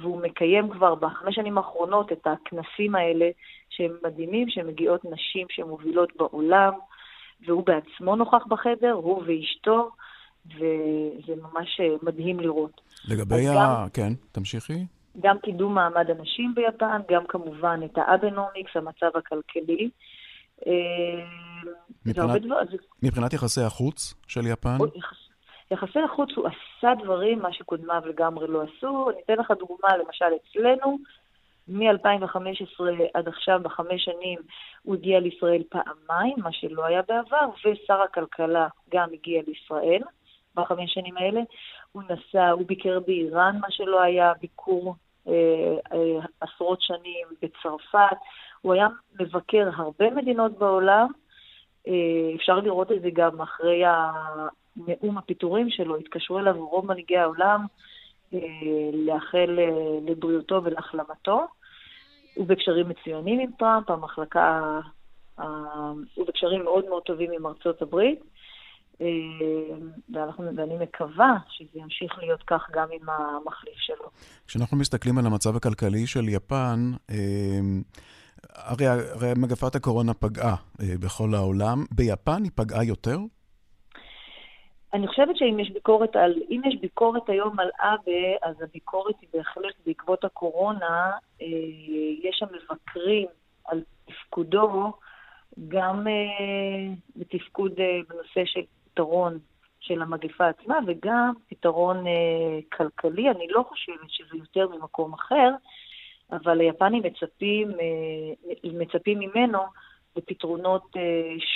[0.00, 3.30] והוא מקיים כבר בחמש שנים האחרונות את הכנסים האלה,
[3.70, 6.72] שהם מדהימים, שמגיעות נשים שמובילות בעולם,
[7.46, 9.90] והוא בעצמו נוכח בחדר, הוא ואשתו,
[10.46, 12.80] וזה ממש מדהים לראות.
[13.08, 13.54] לגבי ה...
[13.54, 13.88] גם...
[13.92, 14.86] כן, תמשיכי.
[15.20, 19.90] גם קידום מעמד הנשים ביפן, גם כמובן את האבנומיקס, המצב הכלכלי.
[20.66, 20.72] אה,
[22.06, 22.60] מבחינת, דבר,
[23.02, 24.76] מבחינת יחסי החוץ של יפן?
[24.96, 25.16] יחס,
[25.70, 29.10] יחסי החוץ, הוא עשה דברים, מה שקודמיו לגמרי לא עשו.
[29.10, 30.98] אני אתן לך דוגמה, למשל אצלנו,
[31.68, 32.80] מ-2015
[33.14, 34.38] עד עכשיו, בחמש שנים,
[34.82, 40.02] הוא הגיע לישראל פעמיים, מה שלא היה בעבר, ושר הכלכלה גם הגיע לישראל
[40.54, 41.40] בחמש שנים האלה.
[41.94, 44.94] הוא נסע, הוא ביקר באיראן, מה שלא היה, ביקור
[45.28, 45.32] אה,
[45.92, 48.16] אה, עשרות שנים בצרפת.
[48.60, 48.88] הוא היה
[49.20, 51.06] מבקר הרבה מדינות בעולם.
[51.88, 53.82] אה, אפשר לראות את זה גם אחרי
[54.76, 55.96] נאום הפיטורים שלו.
[55.96, 57.66] התקשרו אליו רוב מנהיגי העולם
[58.92, 59.58] לאחל
[60.06, 61.46] לבריאותו ולהחלמתו.
[62.34, 64.80] הוא בקשרים מצוינים עם טראמפ, המחלקה,
[66.14, 68.20] הוא בקשרים מאוד מאוד טובים עם ארצות הברית.
[69.00, 69.06] אה,
[70.12, 74.10] ואנחנו, ואני מקווה שזה ימשיך להיות כך גם עם המחליף שלו.
[74.46, 77.16] כשאנחנו מסתכלים על המצב הכלכלי של יפן, אה,
[78.54, 81.84] הרי, הרי מגפת הקורונה פגעה אה, בכל העולם.
[81.90, 83.18] ביפן היא פגעה יותר?
[84.92, 89.28] אני חושבת שאם יש ביקורת על, אם יש ביקורת היום על אבה, אז הביקורת היא
[89.32, 91.10] בהחלט בעקבות הקורונה,
[92.22, 93.26] יש שם מבקרים
[93.64, 94.92] על תפקודו,
[95.68, 96.06] גם
[97.16, 97.72] בתפקוד
[98.08, 98.60] בנושא של
[98.94, 99.38] פתרון
[99.80, 103.30] של המגפה עצמה וגם פתרון אה, כלכלי.
[103.30, 105.50] אני לא חושבת שזה יותר ממקום אחר,
[106.32, 109.58] אבל היפנים מצפים, אה, מצפים ממנו
[110.16, 111.02] לפתרונות אה,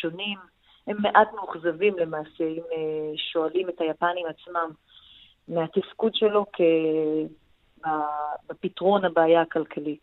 [0.00, 0.38] שונים.
[0.86, 4.70] הם מעט מאוכזבים למעשה, אם אה, שואלים את היפנים עצמם
[5.48, 6.60] מהתפקוד שלו כ...
[8.48, 10.00] בפתרון הבעיה הכלכלית.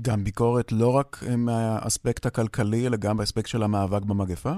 [0.00, 4.52] גם ביקורת לא רק מהאספקט הכלכלי, אלא גם באספקט של המאבק במגפה?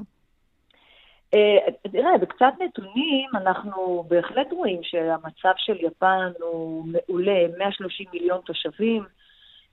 [1.34, 9.04] אה, תראה, בקצת נתונים אנחנו בהחלט רואים שהמצב של יפן הוא מעולה, 130 מיליון תושבים,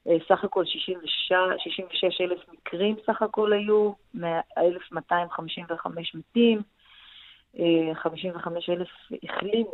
[0.08, 3.92] אה, סך הכל 66, 66 אלף מקרים סך הכל היו,
[4.58, 6.62] 1,255 מתים,
[7.94, 8.90] 55 אה, אלף
[9.24, 9.72] החלימו,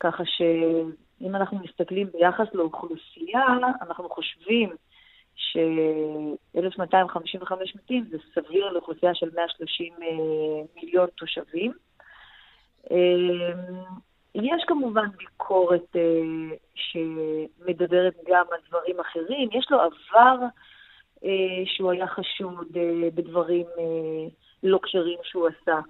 [0.00, 3.46] ככה שאם אנחנו מסתכלים ביחס לאוכלוסייה,
[3.82, 4.76] אנחנו חושבים
[5.36, 9.98] ש-1,255 מתים זה סביר לאוכלוסייה של 130 אה,
[10.76, 11.72] מיליון תושבים.
[12.90, 12.96] אה,
[14.34, 16.00] יש כמובן ביקורת אה,
[16.74, 19.48] שמדברת גם על דברים אחרים.
[19.52, 20.38] יש לו עבר
[21.64, 22.68] שהוא היה חשוד
[23.14, 23.66] בדברים
[24.62, 25.80] לא כשרים שהוא עשה.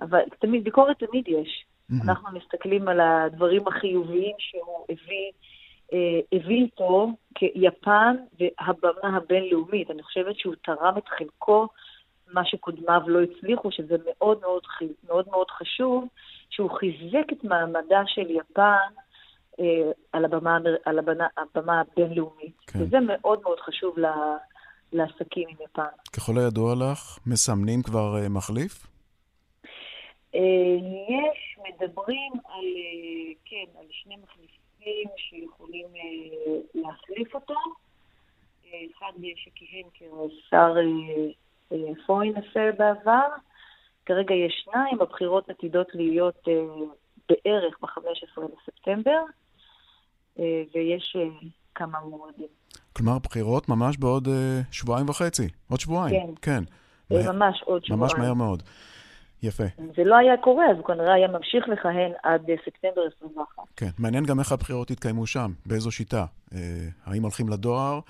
[0.00, 1.64] אבל תמיד, ביקורת תמיד יש.
[1.90, 1.94] Mm-hmm.
[2.04, 5.30] אנחנו מסתכלים על הדברים החיוביים שהוא הביא
[6.32, 9.90] הביא איתו כיפן והבמה הבינלאומית.
[9.90, 11.68] אני חושבת שהוא תרם את חלקו,
[12.32, 14.62] מה שקודמיו לא הצליחו, שזה מאוד מאוד,
[15.08, 16.08] מאוד, מאוד חשוב,
[16.50, 18.90] שהוא חיזק את מעמדה של יפן
[20.12, 22.56] על הבמה, על הבמה, הבמה הבינלאומית.
[22.66, 22.78] כן.
[22.82, 23.96] וזה מאוד מאוד חשוב
[24.92, 25.82] לעסקים עם יפן.
[26.16, 28.86] ככל הידוע לך, מסמנים כבר מחליף?
[30.34, 32.64] יש, מדברים על,
[33.44, 34.59] כן, על שני מחליפים
[35.16, 35.86] שיכולים
[36.74, 37.54] להחליף אותו.
[38.68, 40.74] אחד שכיהן כשר
[42.06, 43.28] פוינפר בעבר,
[44.06, 46.48] כרגע יש שניים, הבחירות עתידות להיות
[47.28, 49.22] בערך ב-15 בספטמבר,
[50.74, 51.16] ויש
[51.74, 52.46] כמה מועדים.
[52.92, 54.28] כלומר, בחירות ממש בעוד
[54.72, 56.34] שבועיים וחצי, עוד שבועיים.
[56.42, 56.64] כן.
[57.08, 57.18] כן.
[57.26, 58.02] ממש עוד שבועיים.
[58.02, 58.62] ממש מהר מאוד.
[59.42, 59.64] יפה.
[59.80, 63.46] אם זה לא היה קורה, אז הוא כנראה היה ממשיך לכהן עד ספטמבר 21.
[63.76, 66.24] כן, מעניין גם איך הבחירות יתקיימו שם, באיזו שיטה.
[67.06, 68.00] האם הולכים לדואר,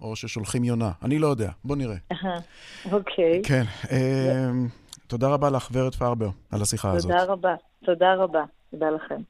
[0.00, 0.90] או ששולחים יונה.
[1.02, 1.96] אני לא יודע, בוא נראה.
[2.92, 3.42] אוקיי.
[3.44, 3.64] כן.
[5.06, 7.10] תודה רבה לך, ורד פרבר, על השיחה הזאת.
[7.10, 7.54] תודה רבה.
[7.84, 8.44] תודה רבה.
[8.70, 9.20] תודה לכם.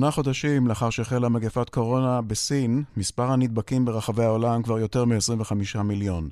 [0.00, 6.28] שמונה חודשים לאחר שהחלה מגפת קורונה בסין, מספר הנדבקים ברחבי העולם כבר יותר מ-25 מיליון.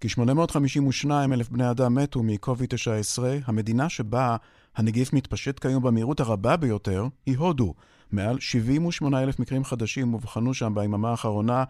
[0.00, 4.36] כ-852 אלף בני אדם מתו מקוביד-19, המדינה שבה
[4.76, 7.74] הנגיף מתפשט כיום במהירות הרבה ביותר היא הודו.
[8.12, 11.64] מעל 78 אלף מקרים חדשים אובחנו שם ביממה האחרונה.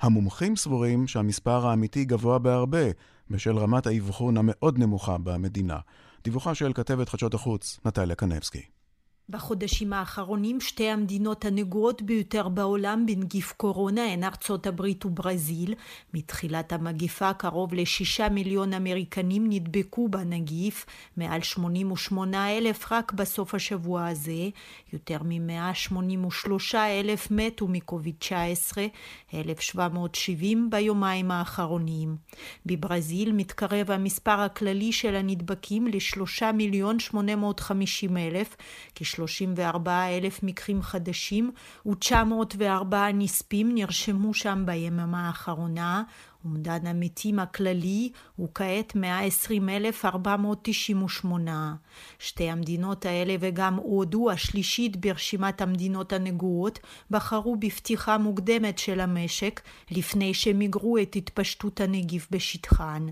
[0.00, 2.84] המומחים סבורים שהמספר האמיתי גבוה בהרבה,
[3.30, 5.78] בשל רמת האבחון המאוד נמוכה במדינה.
[6.24, 8.62] דיווחה של כתבת חדשות החוץ, נטליה קנבסקי.
[9.28, 15.74] בחודשים האחרונים שתי המדינות הנגועות ביותר בעולם בנגיף קורונה הן ארצות הברית וברזיל.
[16.14, 24.48] מתחילת המגפה קרוב לשישה מיליון אמריקנים נדבקו בנגיף, מעל 88 אלף רק בסוף השבוע הזה,
[24.92, 28.86] יותר מ-183 אלף מתו מקוביד 19,
[29.34, 32.16] 1,770 ביומיים האחרונים.
[32.66, 38.56] בברזיל מתקרב המספר הכללי של הנדבקים לשלושה מיליון 850 אלף,
[39.14, 41.50] 34 אלף מקרים חדשים
[41.86, 46.02] ו-904 נספים נרשמו שם ביממה האחרונה,
[46.44, 51.74] אומדן המתים הכללי הוא כעת 120,498.
[52.18, 56.78] שתי המדינות האלה וגם הודו, השלישית ברשימת המדינות הנגועות,
[57.10, 63.06] בחרו בפתיחה מוקדמת של המשק לפני שמיגרו את התפשטות הנגיף בשטחן.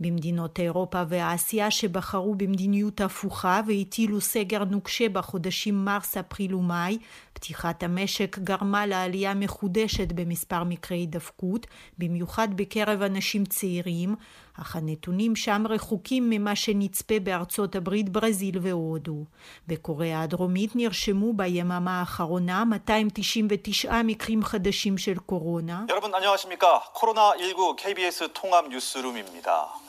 [0.00, 6.98] במדינות אירופה ואסיה שבחרו במדיניות הפוכה והטילו סגר נוקשה בחודשים מרס, אפריל ומאי,
[7.32, 11.66] פתיחת המשק גרמה לעלייה מחודשת במספר מקרי הידבקות,
[11.98, 14.14] במיוחד בקרב אנשים צעירים,
[14.60, 19.24] אך הנתונים שם רחוקים ממה שנצפה בארצות הברית, ברזיל והודו.
[19.68, 25.84] בקוריאה הדרומית נרשמו ביממה האחרונה 299 מקרים חדשים של קורונה.
[25.88, 26.66] 여러분 안녕하십니까?
[26.94, 29.85] 코로나19 KBS 통합 뉴스룸입니다.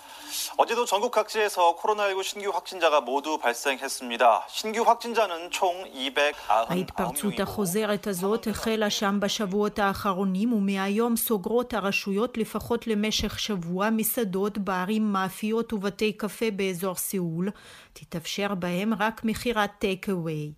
[0.58, 4.45] 어제도 전국 각지에서 코로나19 신규 확진자가 모두 발생했습니다.
[4.47, 12.88] 신규 확진자는 총 299명이고 ההתפרצות החוזרת הזאת החלה שם בשבועות האחרונים ומהיום סוגרות הרשויות לפחות
[12.88, 17.49] למשך שבוע מסעדות, בערים, מאפיות ובתי קפה באזור סאול.
[17.93, 20.52] תתאפשר בהם רק מכירת טייק אווי.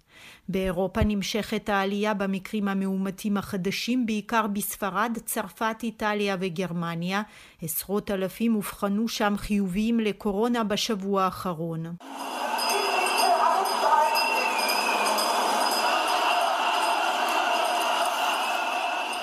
[0.49, 7.23] באירופה נמשכת העלייה במקרים המאומתים החדשים, בעיקר בספרד, צרפת, איטליה וגרמניה.
[7.63, 11.87] עשרות אלפים אובחנו שם חיוביים לקורונה בשבוע האחרון.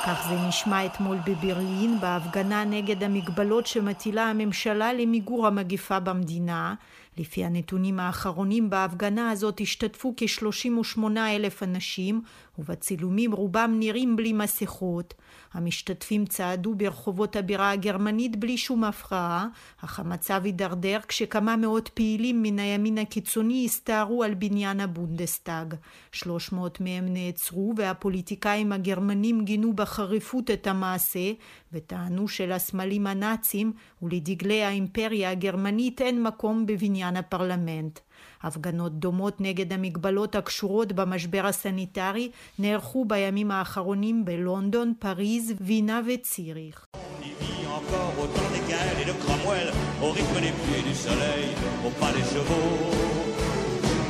[0.08, 6.76] כך זה נשמע אתמול בברלין בהפגנה נגד המגבלות שמטילה הממשלה למיגור המגפה במדינה.
[7.20, 12.22] לפי הנתונים האחרונים בהפגנה הזאת השתתפו כ-38 אלף אנשים
[12.60, 15.14] ובצילומים רובם נראים בלי מסכות.
[15.54, 19.48] המשתתפים צעדו ברחובות הבירה הגרמנית בלי שום הפרעה,
[19.84, 25.76] אך המצב הידרדר כשכמה מאות פעילים מן הימין הקיצוני הסתערו על בניין הבונדסטאג.
[26.12, 31.32] 300 מהם נעצרו והפוליטיקאים הגרמנים גינו בחריפות את המעשה
[31.74, 38.00] וטענו שלסמלים הנאצים ולדגלי האימפריה הגרמנית אין מקום בבניין הפרלמנט.
[38.44, 46.86] הפגנות דומות נגד המגבלות הקשורות במשבר הסניטרי נערכו בימים האחרונים בלונדון, פריז, וינה וציריך.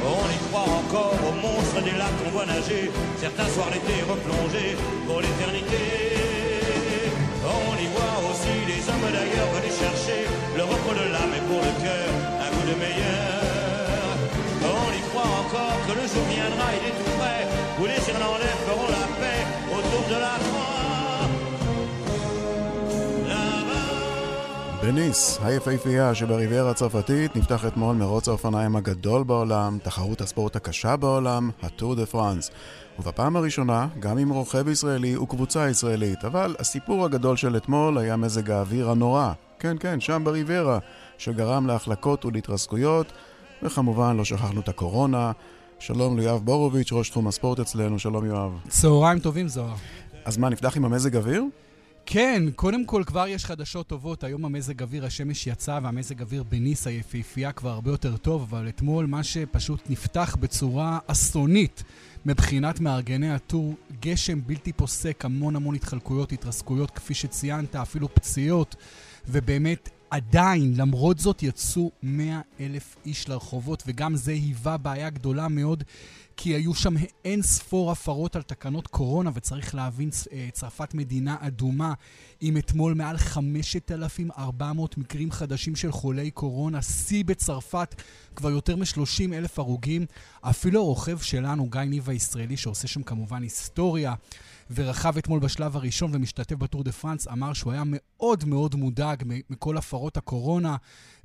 [0.08, 4.78] On y croit encore aux monstres des lacs qu'on voit nager, certains soirs l'été replongés
[5.06, 6.17] pour l'éternité.
[7.48, 11.62] On y voit aussi les hommes d'ailleurs venus chercher le repos de l'âme et pour
[11.68, 12.10] le cœur
[12.44, 13.38] un goût de meilleur.
[15.16, 17.17] encore que le jour viendra, il est
[24.92, 31.96] בניס, היפהפייה שבריביירה הצרפתית, נפתח אתמול מרוץ האופניים הגדול בעולם, תחרות הספורט הקשה בעולם, הטור
[31.96, 32.52] דה פרנס.
[33.00, 38.52] ובפעם הראשונה, גם עם רוכב ישראלי וקבוצה ישראלית, אבל הסיפור הגדול של אתמול היה מזג
[38.52, 39.32] האוויר הנורא.
[39.60, 40.80] כן, כן, שם בריביירה,
[41.18, 43.12] שגרם להחלקות ולהתרסקויות,
[43.64, 45.32] וכמובן לא שכחנו את הקורונה.
[45.80, 48.52] שלום ליואב בורוביץ', ראש תחום הספורט אצלנו, שלום יואב.
[48.68, 49.76] צהריים טובים, זוהר.
[50.26, 51.44] אז מה, נפתח עם המזג אוויר?
[52.10, 54.24] כן, קודם כל כבר יש חדשות טובות.
[54.24, 59.06] היום המזג אוויר, השמש יצא והמזג אוויר בניס היפהפייה כבר הרבה יותר טוב, אבל אתמול
[59.06, 61.84] מה שפשוט נפתח בצורה אסונית
[62.26, 68.76] מבחינת מארגני הטור, גשם בלתי פוסק, המון המון התחלקויות, התרסקויות, כפי שציינת, אפילו פציעות,
[69.28, 75.84] ובאמת עדיין, למרות זאת, יצאו 100 אלף איש לרחובות, וגם זה היווה בעיה גדולה מאוד,
[76.38, 76.94] כי היו שם
[77.26, 81.94] אין ספור הפרות על תקנות קורונה, וצריך להבין, אה, צרפת מדינה אדומה,
[82.42, 88.02] עם אתמול מעל 5,400 מקרים חדשים של חולי קורונה, שיא בצרפת,
[88.36, 90.06] כבר יותר מ-30 אלף הרוגים.
[90.42, 94.14] אפילו הרוכב שלנו, גיא ניב הישראלי, שעושה שם כמובן היסטוריה,
[94.70, 99.78] ורכב אתמול בשלב הראשון ומשתתף בטור דה פרנס, אמר שהוא היה מאוד מאוד מודאג מכל
[99.78, 100.76] הפרות הקורונה,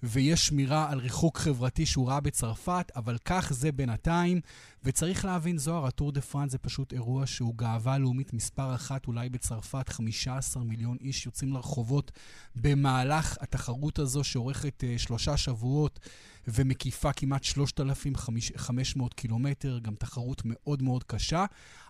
[0.02, 4.40] ויש שמירה על ריחוק חברתי שהוא ראה בצרפת, אבל כך זה בינתיים.
[4.84, 9.28] וצריך להבין, זוהר, הטור דה פרנס זה פשוט אירוע שהוא גאווה לאומית מספר אחת אולי
[9.28, 12.12] בצרפת, 15 מיליון איש יוצאים לרחובות
[12.56, 16.00] במהלך התחרות הזו שעורכת uh, שלושה שבועות.
[16.48, 21.44] ומקיפה כמעט 3,500 קילומטר, גם תחרות מאוד מאוד קשה,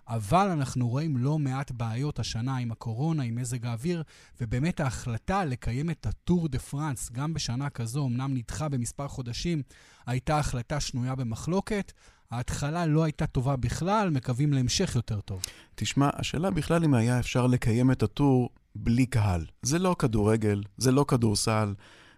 [0.07, 4.03] אבל אנחנו רואים לא מעט בעיות השנה עם הקורונה, עם מזג האוויר,
[4.41, 9.61] ובאמת ההחלטה לקיים את הטור דה פרנס, גם בשנה כזו, אמנם נדחה במספר חודשים,
[10.05, 11.91] הייתה החלטה שנויה במחלוקת.
[12.31, 15.41] ההתחלה לא הייתה טובה בכלל, מקווים להמשך יותר טוב.
[15.75, 19.45] תשמע, השאלה בכלל אם היה אפשר לקיים את הטור בלי קהל.
[19.61, 21.73] זה לא כדורגל, זה לא כדורסל.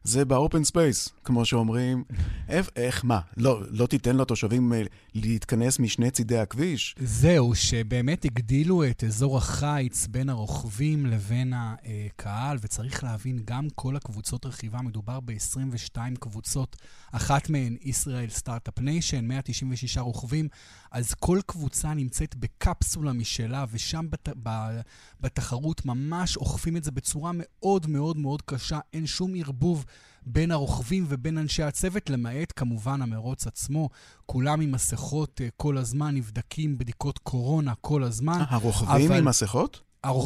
[0.06, 2.04] זה ב open space, כמו שאומרים.
[2.50, 4.84] איך, איך, מה, לא, לא תיתן לתושבים אה,
[5.16, 6.96] להתכנס משני צידי הכביש?
[7.00, 14.46] זהו, שבאמת הגדילו את אזור החיץ בין הרוכבים לבין הקהל, וצריך להבין, גם כל הקבוצות
[14.46, 16.76] רכיבה, מדובר ב-22 קבוצות,
[17.12, 20.48] אחת מהן ישראל סטארט-אפ ניישן, 196 רוכבים,
[20.96, 24.30] אז כל קבוצה נמצאת בקפסולה משלה, ושם בת,
[25.22, 29.86] בתחרות ממש אוכפים את זה בצורה מאוד מאוד מאוד קשה, אין שום ערבוב.
[30.28, 33.90] בין הרוכבים ובין אנשי הצוות, למעט כמובן המרוץ עצמו.
[34.26, 38.44] כולם עם מסכות uh, כל הזמן, נבדקים בדיקות קורונה כל הזמן.
[38.48, 39.20] הרוכבים אבל...
[39.20, 39.82] עם מסכות?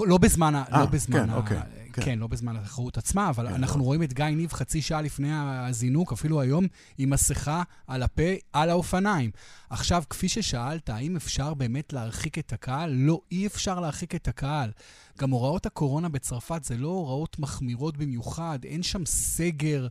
[0.07, 1.35] לא בזמן, 아, לא אה, בזמן, כן, ה...
[1.35, 1.57] אוקיי,
[1.93, 2.01] כן.
[2.05, 3.85] כן, לא בזמן התחרות עצמה, אבל כן, אנחנו לא.
[3.85, 8.69] רואים את גיא ניב חצי שעה לפני הזינוק, אפילו היום, עם מסכה על הפה, על
[8.69, 9.31] האופניים.
[9.69, 12.91] עכשיו, כפי ששאלת, האם אפשר באמת להרחיק את הקהל?
[12.93, 14.71] לא, אי אפשר להרחיק את הקהל.
[15.19, 19.87] גם הוראות הקורונה בצרפת זה לא הוראות מחמירות במיוחד, אין שם סגר.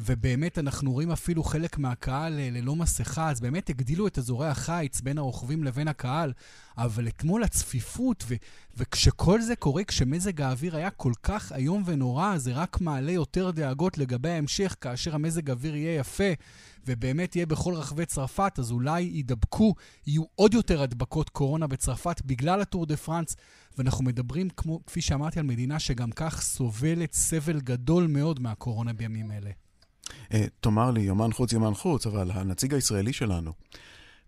[0.00, 5.00] ובאמת אנחנו רואים אפילו חלק מהקהל אה, ללא מסכה, אז באמת הגדילו את אזורי החיץ
[5.00, 6.32] בין הרוכבים לבין הקהל,
[6.78, 8.34] אבל אתמול הצפיפות, ו-
[8.76, 13.98] וכשכל זה קורה, כשמזג האוויר היה כל כך איום ונורא, זה רק מעלה יותר דאגות
[13.98, 16.32] לגבי ההמשך, כאשר המזג האוויר יהיה יפה,
[16.86, 19.74] ובאמת יהיה בכל רחבי צרפת, אז אולי יידבקו,
[20.06, 23.36] יהיו עוד יותר הדבקות קורונה בצרפת בגלל הטור דה פרנס,
[23.78, 29.32] ואנחנו מדברים, כמו, כפי שאמרתי, על מדינה שגם כך סובלת סבל גדול מאוד מהקורונה בימים
[29.32, 29.50] אלה.
[30.34, 33.52] אה, תאמר לי, יומן חוץ יומן חוץ, אבל הנציג הישראלי שלנו,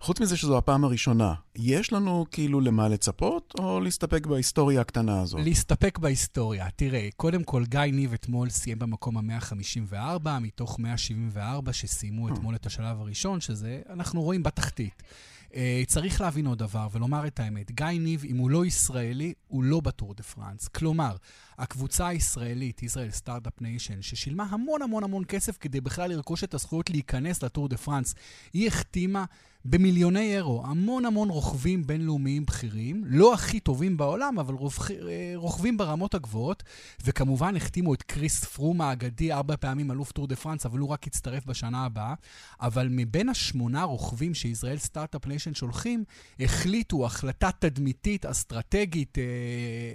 [0.01, 5.41] חוץ מזה שזו הפעם הראשונה, יש לנו כאילו למה לצפות, או להסתפק בהיסטוריה הקטנה הזאת?
[5.45, 6.67] להסתפק בהיסטוריה.
[6.77, 13.01] תראה, קודם כל, גיא ניב אתמול סיים במקום ה-154, מתוך 174 שסיימו אתמול את השלב
[13.01, 15.03] הראשון, שזה, אנחנו רואים בתחתית.
[15.49, 15.51] אה,
[15.87, 17.71] צריך להבין עוד דבר ולומר את האמת.
[17.71, 20.69] גיא ניב, אם הוא לא ישראלי, הוא לא בטור דה פרנס.
[20.69, 21.17] כלומר,
[21.59, 26.91] הקבוצה הישראלית, ישראל סטארט-אפ ניישן, ששילמה המון המון המון כסף כדי בכלל לרכוש את הזכויות
[26.91, 28.15] להיכנס לטור דה פרנס,
[28.53, 29.25] היא החתימה
[29.65, 34.91] במיליוני אירו, המון המון רוכבים בינלאומיים בכירים, לא הכי טובים בעולם, אבל רוכ...
[34.91, 36.63] אה, רוכבים ברמות הגבוהות,
[37.05, 41.07] וכמובן החתימו את קריס פרום האגדי, ארבע פעמים אלוף טור דה פרנס, אבל הוא רק
[41.07, 42.15] יצטרף בשנה הבאה.
[42.61, 46.05] אבל מבין השמונה רוכבים שישראל סטארט-אפ ניישן שולחים,
[46.41, 49.23] החליטו החלטה תדמיתית, אסטרטגית, אה,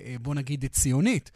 [0.05, 1.31] אה, בוא נגיד ציונית,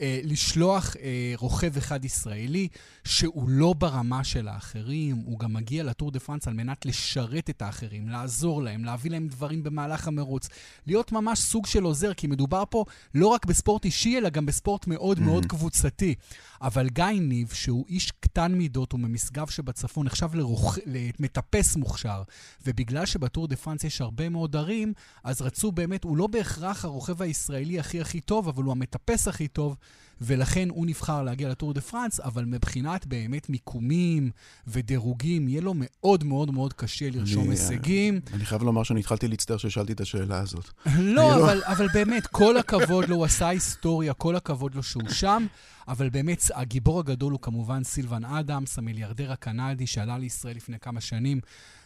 [0.00, 2.68] אה, לשלוח אה, רוכב אחד ישראלי
[3.04, 7.62] שהוא לא ברמה של האחרים, הוא גם מגיע לטור דה פרנס על מנת לשרת את
[7.62, 10.48] האחרים, לעזור להם, להביא להם דברים במהלך המרוץ,
[10.86, 12.84] להיות ממש סוג של עוזר, כי מדובר פה
[13.14, 15.22] לא רק בספורט אישי, אלא גם בספורט מאוד mm-hmm.
[15.22, 16.14] מאוד קבוצתי.
[16.62, 20.78] אבל גיא ניב, שהוא איש קטן מידות וממשגב שבצפון, נחשב לרוכ...
[20.86, 22.22] למטפס מוכשר,
[22.66, 24.92] ובגלל שבטור דה פרנס יש הרבה מאוד ערים,
[25.24, 29.48] אז רצו באמת, הוא לא בהכרח הרוכב הישראלי הכי הכי טוב, אבל הוא המטפס הכי
[29.48, 29.76] טוב.
[30.24, 34.30] ולכן הוא נבחר להגיע לטור דה פרנס, אבל מבחינת באמת מיקומים
[34.66, 38.20] ודירוגים, יהיה לו מאוד מאוד מאוד קשה לרשום אני, הישגים.
[38.32, 40.70] אני חייב לומר שאני התחלתי להצטער ששאלתי את השאלה הזאת.
[40.98, 45.46] לא, אבל, אבל באמת, כל הכבוד לו, הוא עשה היסטוריה, כל הכבוד לו שהוא שם.
[45.88, 51.40] אבל באמת, הגיבור הגדול הוא כמובן סילבן אדמס, המיליארדר הקנדי שעלה לישראל לפני כמה שנים,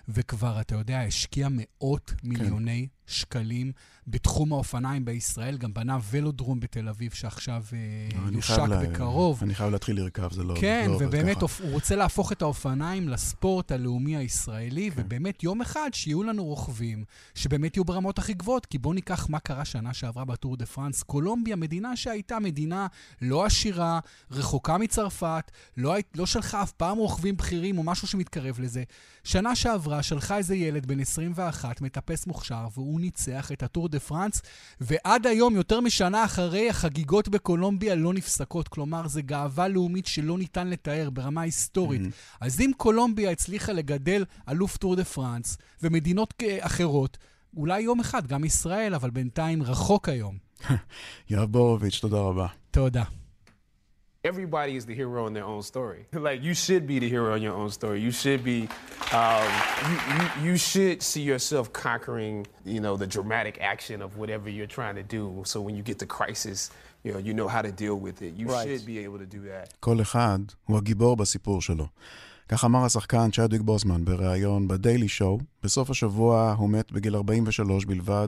[0.09, 2.29] וכבר, אתה יודע, השקיע מאות כן.
[2.29, 3.73] מיליוני שקלים
[4.07, 9.39] בתחום האופניים בישראל, גם בנה ולודרום בתל אביב, שעכשיו אה, יושק בקרוב.
[9.43, 11.09] אני חייב להתחיל לרכב, זה לא, כן, לא עובד ככה.
[11.09, 15.03] ובאמת, הוא רוצה להפוך את האופניים לספורט הלאומי הישראלי, כן.
[15.03, 17.05] ובאמת יום אחד שיהיו לנו רוכבים,
[17.35, 21.03] שבאמת יהיו ברמות הכי גבוהות, כי בואו ניקח מה קרה שנה שעברה בטור דה פרנס.
[21.03, 22.87] קולומביה, מדינה שהייתה מדינה
[23.23, 24.01] לא עשירה,
[24.31, 28.83] רחוקה מצרפת, לא, לא שלחה אף פעם רוכבים בכירים או משהו שמתקרב לזה.
[29.25, 34.43] שנה שעברה שלחה איזה ילד בן 21, מטפס מוכשר, והוא ניצח את הטור דה פרנס,
[34.81, 38.69] ועד היום, יותר משנה אחרי, החגיגות בקולומביה לא נפסקות.
[38.69, 42.01] כלומר, זו גאווה לאומית שלא ניתן לתאר ברמה היסטורית.
[42.01, 42.37] Mm-hmm.
[42.41, 47.19] אז אם קולומביה הצליחה לגדל אלוף טור דה פרנס, ומדינות אחרות,
[47.57, 50.39] אולי יום אחד, גם ישראל, אבל בינתיים רחוק היום.
[51.31, 52.47] יואב בורוביץ', תודה רבה.
[52.71, 53.05] תודה.
[54.26, 56.06] everybody is the hero in their own story.
[56.14, 58.02] like you should be the hero in your own story.
[58.02, 58.60] You should be,
[59.12, 59.50] um,
[59.90, 64.74] you, you, you, should see yourself conquering, you know, the dramatic action of whatever you're
[64.80, 65.44] trying to do.
[65.46, 66.70] So when you get to crisis,
[67.04, 68.34] you know, you know how to deal with it.
[68.36, 68.68] You right.
[68.68, 69.74] should be able to do that.
[69.80, 71.88] כל אחד הוא הגיבור בסיפור שלו.
[72.50, 75.40] כך אמר השחקן צ'אדוויק בוזמן בריאיון בדיילי שואו.
[75.64, 78.28] בסוף השבוע הוא מת בגיל 43 בלבד,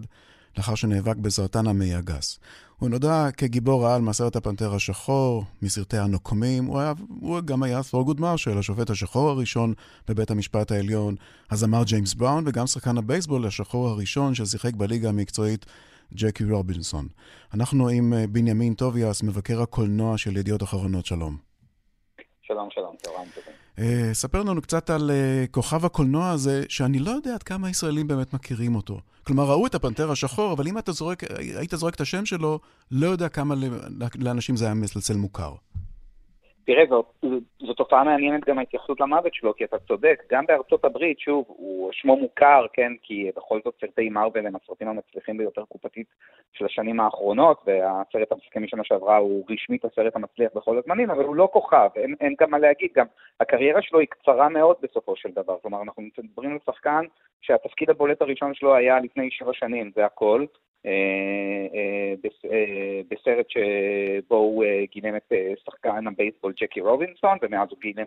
[0.57, 2.39] לאחר שנאבק בסרטן המעי הגס.
[2.78, 6.64] הוא נודע כגיבור העל מהסרט הפנתר השחור, מסרטי הנוקמים.
[6.64, 9.74] הוא, היה, הוא גם היה פורגוד מרשל, השופט השחור הראשון
[10.08, 11.14] בבית המשפט העליון,
[11.50, 15.66] הזמר ג'יימס בראון, וגם שחקן הבייסבול השחור הראשון ששיחק בליגה המקצועית,
[16.14, 17.08] ג'קי רובינסון.
[17.54, 21.06] אנחנו עם אה, בנימין טוביאס, מבקר הקולנוע של ידיעות אחרונות.
[21.06, 21.36] שלום.
[22.42, 23.57] שלום, שלום, צהריים טובים.
[23.78, 23.80] Uh,
[24.12, 28.34] ספר לנו קצת על uh, כוכב הקולנוע הזה, שאני לא יודע עד כמה ישראלים באמת
[28.34, 29.00] מכירים אותו.
[29.24, 32.60] כלומר, ראו את הפנתר השחור, אבל אם אתה זורק, היית זורק את השם שלו,
[32.90, 33.54] לא יודע כמה
[34.14, 35.54] לאנשים זה היה מצלצל מוכר.
[36.68, 37.06] תראה, זאת,
[37.58, 41.92] זו תופעה מעניינת גם ההתייחסות למוות שלו, כי אתה צודק, גם בארצות הברית, שוב, הוא
[41.92, 46.06] שמו מוכר, כן, כי בכל זאת סרטי מארוול הם הסרטים המצליחים ביותר קופתית
[46.52, 51.36] של השנים האחרונות, והסרט המסכם משנה שעברה הוא רשמית הסרט המצליח בכל הזמנים, אבל הוא
[51.36, 53.06] לא כוכב, אין, אין גם מה להגיד, גם
[53.40, 57.04] הקריירה שלו היא קצרה מאוד בסופו של דבר, כלומר, אנחנו מדברים על שחקן
[57.40, 60.44] שהתפקיד הבולט הראשון שלו היה לפני שבע שנים, זה הכל,
[63.10, 65.32] בסרט שבו הוא גילם את
[65.64, 68.04] שחקן הבייסבול ג'קי רובינסון, ומאז הוא גילם,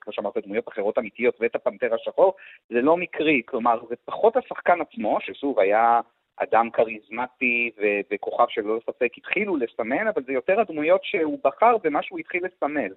[0.00, 2.34] כמו שאמרת, דמויות אחרות אמיתיות ואת הפנתר השחור,
[2.68, 6.00] זה לא מקרי, כלומר, זה פחות השחקן עצמו, ששוב, היה
[6.36, 7.70] אדם כריזמטי
[8.12, 12.92] וכוכב שללא ספק התחילו לסמן, אבל זה יותר הדמויות שהוא בחר ומה שהוא התחיל לסמל.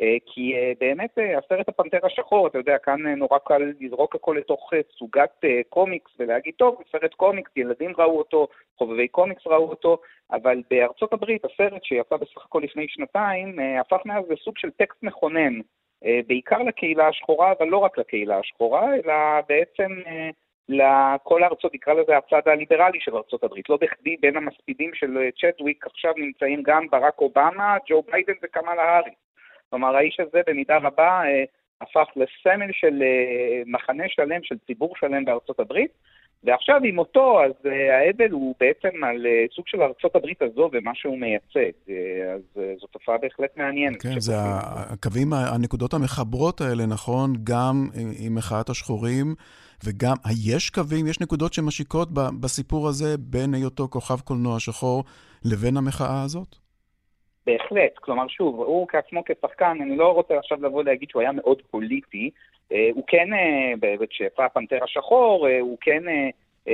[0.00, 4.36] אה, כי אה, באמת אה, הסרט הפנתר השחור, אתה יודע, כאן נורא קל לזרוק הכל
[4.38, 9.98] לתוך סוגת קומיקס ולהגיד, טוב, סרט קומיקס, ילדים ראו אותו, חובבי קומיקס ראו אותו,
[10.32, 15.60] אבל בארצות הברית הסרט שיצא בסך הכל לפני שנתיים, הפך מאז לסוג של טקסט מכונן,
[16.26, 19.14] בעיקר לקהילה השחורה, אבל לא רק לקהילה השחורה, אלא
[19.48, 19.92] בעצם...
[20.68, 23.68] לכל הארצות, נקרא לזה הצד הליברלי של ארצות הברית.
[23.68, 29.25] לא בכדי בין המספידים של צ'טוויק עכשיו נמצאים גם ברק אובמה, ג'ו ביידן וקמאלה האריס.
[29.70, 31.44] כלומר, האיש הזה במידה רבה אה,
[31.80, 35.90] הפך לסמל של אה, מחנה שלם, של ציבור שלם בארצות הברית,
[36.44, 40.90] ועכשיו עם מותו, אז אה, האבל הוא בעצם על סוג של ארצות הברית הזו ומה
[40.94, 41.70] שהוא מייצג.
[42.34, 44.02] אז זו תופעה בהחלט מעניינת.
[44.02, 47.32] כן, זה הקווים, הנקודות המחברות האלה, נכון?
[47.44, 47.88] גם
[48.24, 49.34] עם מחאת השחורים.
[49.84, 52.08] וגם, יש קווים, יש נקודות שמשיקות
[52.40, 55.04] בסיפור הזה בין היותו כוכב קולנוע שחור
[55.44, 56.65] לבין המחאה הזאת?
[57.46, 61.62] בהחלט, כלומר שוב, הוא כעצמו כשחקן, אני לא רוצה עכשיו לבוא להגיד שהוא היה מאוד
[61.70, 62.30] פוליטי,
[62.72, 66.02] אה, הוא כן, אה, כשיצא הפנתר השחור, אה, הוא כן,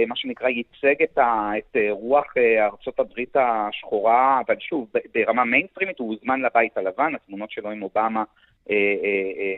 [0.06, 6.08] מה שנקרא, ייצג את, ה, את רוח ארצות הברית השחורה, אבל שוב, ברמה מיינסטרימית הוא
[6.08, 8.24] הוזמן לבית הלבן, התמונות שלו עם אובמה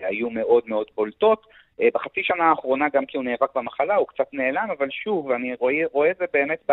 [0.03, 1.47] היו מאוד מאוד בולטות.
[1.81, 5.55] אה, בחצי שנה האחרונה, גם כי הוא נאבק במחלה, הוא קצת נעלם, אבל שוב, אני
[5.55, 6.71] רואה, רואה את זה באמת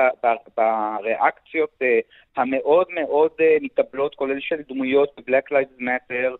[0.58, 2.00] בריאקציות אה,
[2.38, 6.36] המאוד מאוד אה, מתאבלות, כולל של דמויות ב-Black Lives Matter,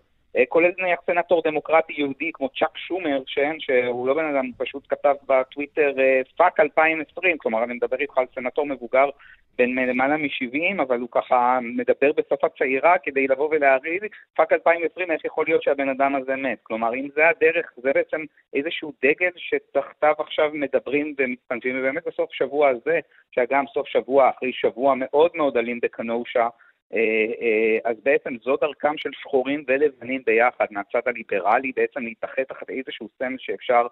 [0.50, 4.84] כולל נניח סנטור דמוקרטי יהודי כמו צ'אק שומר, שאין, שהוא לא בן אדם, הוא פשוט
[4.90, 5.94] כתב בטוויטר
[6.38, 9.10] fuck אה, 2020, כלומר אני מדבר איתך על סנטור מבוגר
[9.58, 14.02] בן למעלה מ-70, אבל הוא ככה מדבר בשפה צעירה כדי לבוא ולהרעיד,
[14.36, 16.58] fuck 2020, איך יכול להיות שהבן אדם הזה מת?
[16.64, 18.22] כלומר, אם זה הדרך, זה בעצם
[18.54, 23.00] איזשהו דגל שתחתיו עכשיו מדברים ומתכנסים, ובאמת בסוף שבוע הזה,
[23.32, 26.48] שגם סוף שבוע אחרי שבוע מאוד מאוד אלים בקנושה,
[27.84, 33.36] אז בעצם זו דרכם של שחורים ולבנים ביחד, מהצד הליברלי, בעצם להתאחד תחת איזשהו סמל
[33.40, 33.88] שאפשר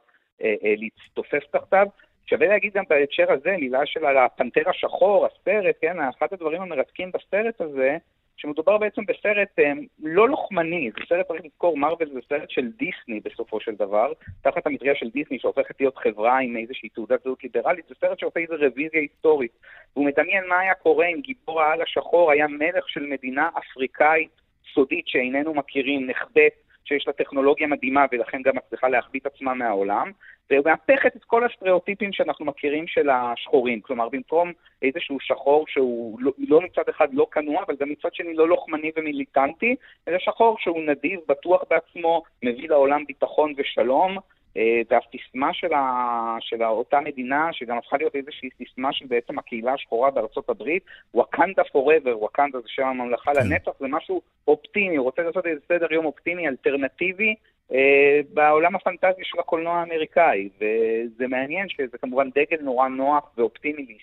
[0.64, 1.88] להצטופף תחתיו.
[2.26, 7.62] שווה להגיד גם בהקשר הזה, מילה של הפנתר השחור, הסרט, כן, אחד הדברים המרתקים בסרט
[7.62, 7.98] הזה,
[8.42, 9.72] שמדובר בעצם בסרט אה,
[10.04, 14.68] לא לוחמני, זה סרט, צריך לזכור, מרוויל זה סרט של דיסני בסופו של דבר, תחת
[14.68, 18.54] המטריה של דיסני שהופכת להיות חברה עם איזושהי תעודת זהות ליברלית, זה סרט שעושה איזו
[18.60, 19.52] רוויזיה היסטורית.
[19.96, 24.32] והוא מדמיין מה היה קורה אם גיבור העל השחור היה מלך של מדינה אפריקאית
[24.74, 26.54] סודית שאיננו מכירים, נחבאת,
[26.90, 30.12] שיש לה טכנולוגיה מדהימה ולכן גם מצליחה להחביא את עצמה מהעולם,
[30.52, 33.82] ומהפכת את כל הסטריאוטיפים שאנחנו מכירים של השחורים.
[33.82, 38.34] כלומר, במקום איזשהו שחור שהוא לא, לא מצד אחד לא כנוע, אבל גם מצד שני
[38.34, 39.76] לא לוחמני ומיליטנטי,
[40.08, 44.18] אלא שחור שהוא נדיב, בטוח בעצמו, מביא לעולם ביטחון ושלום.
[44.58, 49.74] אה, והסיסמה של, ה, של אותה מדינה, שגם הפכה להיות איזושהי סיסמה של בעצם הקהילה
[49.74, 50.84] השחורה בארצות הברית,
[51.14, 53.40] וואקנדה פוראבר, וואקנדה זה שם הממלכה כן.
[53.40, 57.36] לנצח, זה משהו אופטימי, הוא רוצה לעשות איזה סדר יום אופטימי, אלטרנטיבי,
[57.74, 63.98] אה, בעולם הפנטזי של הקולנוע האמריקאי, וזה מעניין שזה כמובן דגל נורא נוח ואופטימי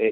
[0.00, 0.08] אה,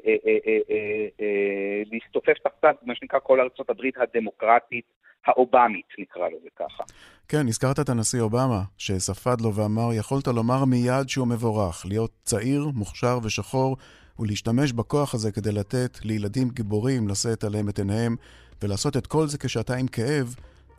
[1.91, 4.85] להסתופף תחתיו, מה שנקרא כל ארצות הברית הדמוקרטית
[5.27, 6.83] האובמית, נקרא לזה ככה.
[7.27, 12.67] כן, הזכרת את הנשיא אובמה, שספד לו ואמר, יכולת לומר מיד שהוא מבורך, להיות צעיר,
[12.73, 13.77] מוכשר ושחור,
[14.19, 18.15] ולהשתמש בכוח הזה כדי לתת לילדים גיבורים לשאת עליהם את עיניהם,
[18.63, 20.35] ולעשות את כל זה כשאתה עם כאב,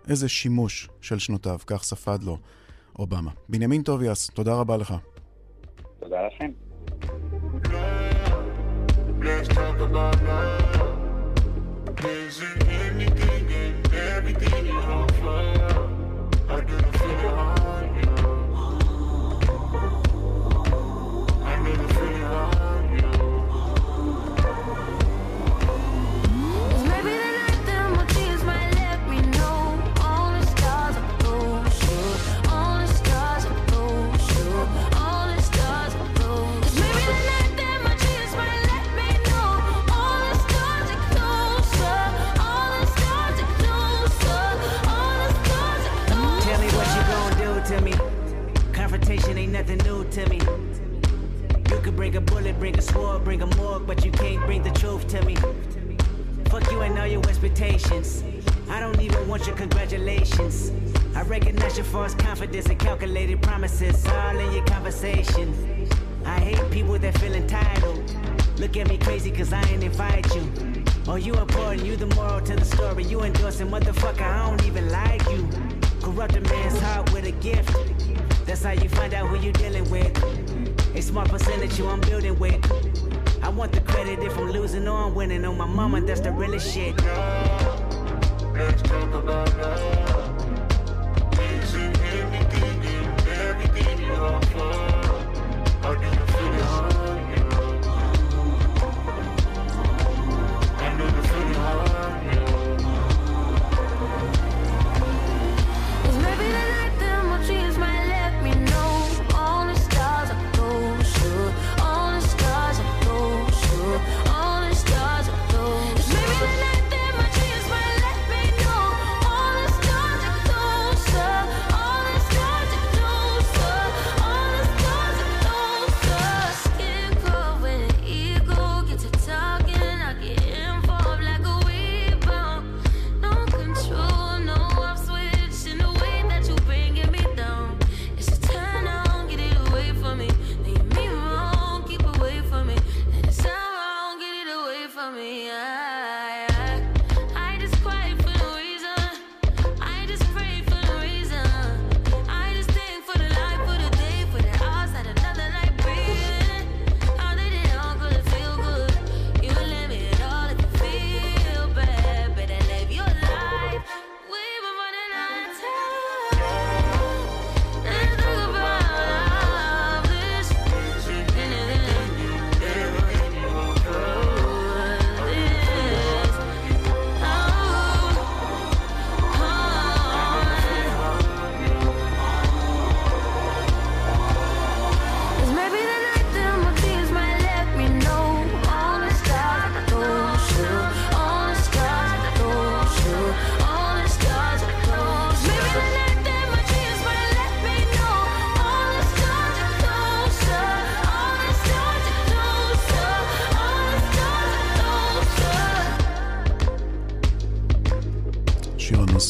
[0.09, 2.39] איזה שימוש של שנותיו, כך ספד לו
[2.99, 3.31] אובמה.
[3.49, 4.95] בנימין טוביאס, תודה רבה לך.
[6.01, 6.51] תודה לכם.
[9.27, 10.87] Let's talk about love.
[12.05, 12.66] Is it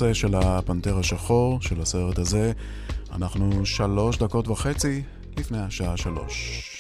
[0.03, 2.53] הנושא של הפנתר השחור, של הסרט הזה.
[3.13, 5.03] אנחנו שלוש דקות וחצי
[5.37, 6.73] לפני השעה שלוש.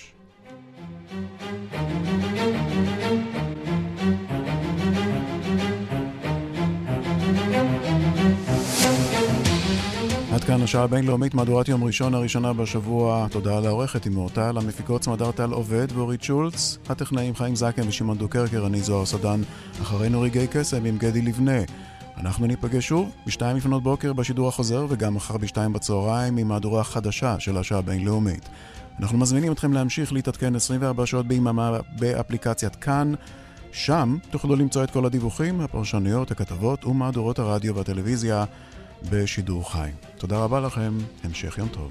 [10.33, 13.27] עד כאן השעה הבינלאומית, מהדורת יום ראשון הראשונה בשבוע.
[13.31, 18.67] תודה לעורכת עם אורטל, המפיקות סמדר טל עובד ואורית שולץ, הטכנאים חיים זקן ושמעון דוקרקר,
[18.67, 19.41] אני זוהר סדן,
[19.83, 21.61] אחרינו רגעי קסם עם גדי לבנה.
[22.17, 27.41] אנחנו ניפגש שוב בשתיים לפנות בוקר בשידור החוזר וגם מחר בשתיים בצהריים עם מהדורה חדשה
[27.41, 28.49] של השעה הבינלאומית.
[29.01, 33.12] אנחנו מזמינים אתכם להמשיך להתעדכן 24 שעות ביממה באפליקציית כאן.
[33.73, 38.45] שם תוכלו למצוא את כל הדיווחים, הפרשנויות, הכתבות ומהדורות הרדיו והטלוויזיה
[39.11, 39.91] בשידור חי.
[40.19, 40.93] תודה רבה לכם,
[41.25, 41.91] המשך יום טוב.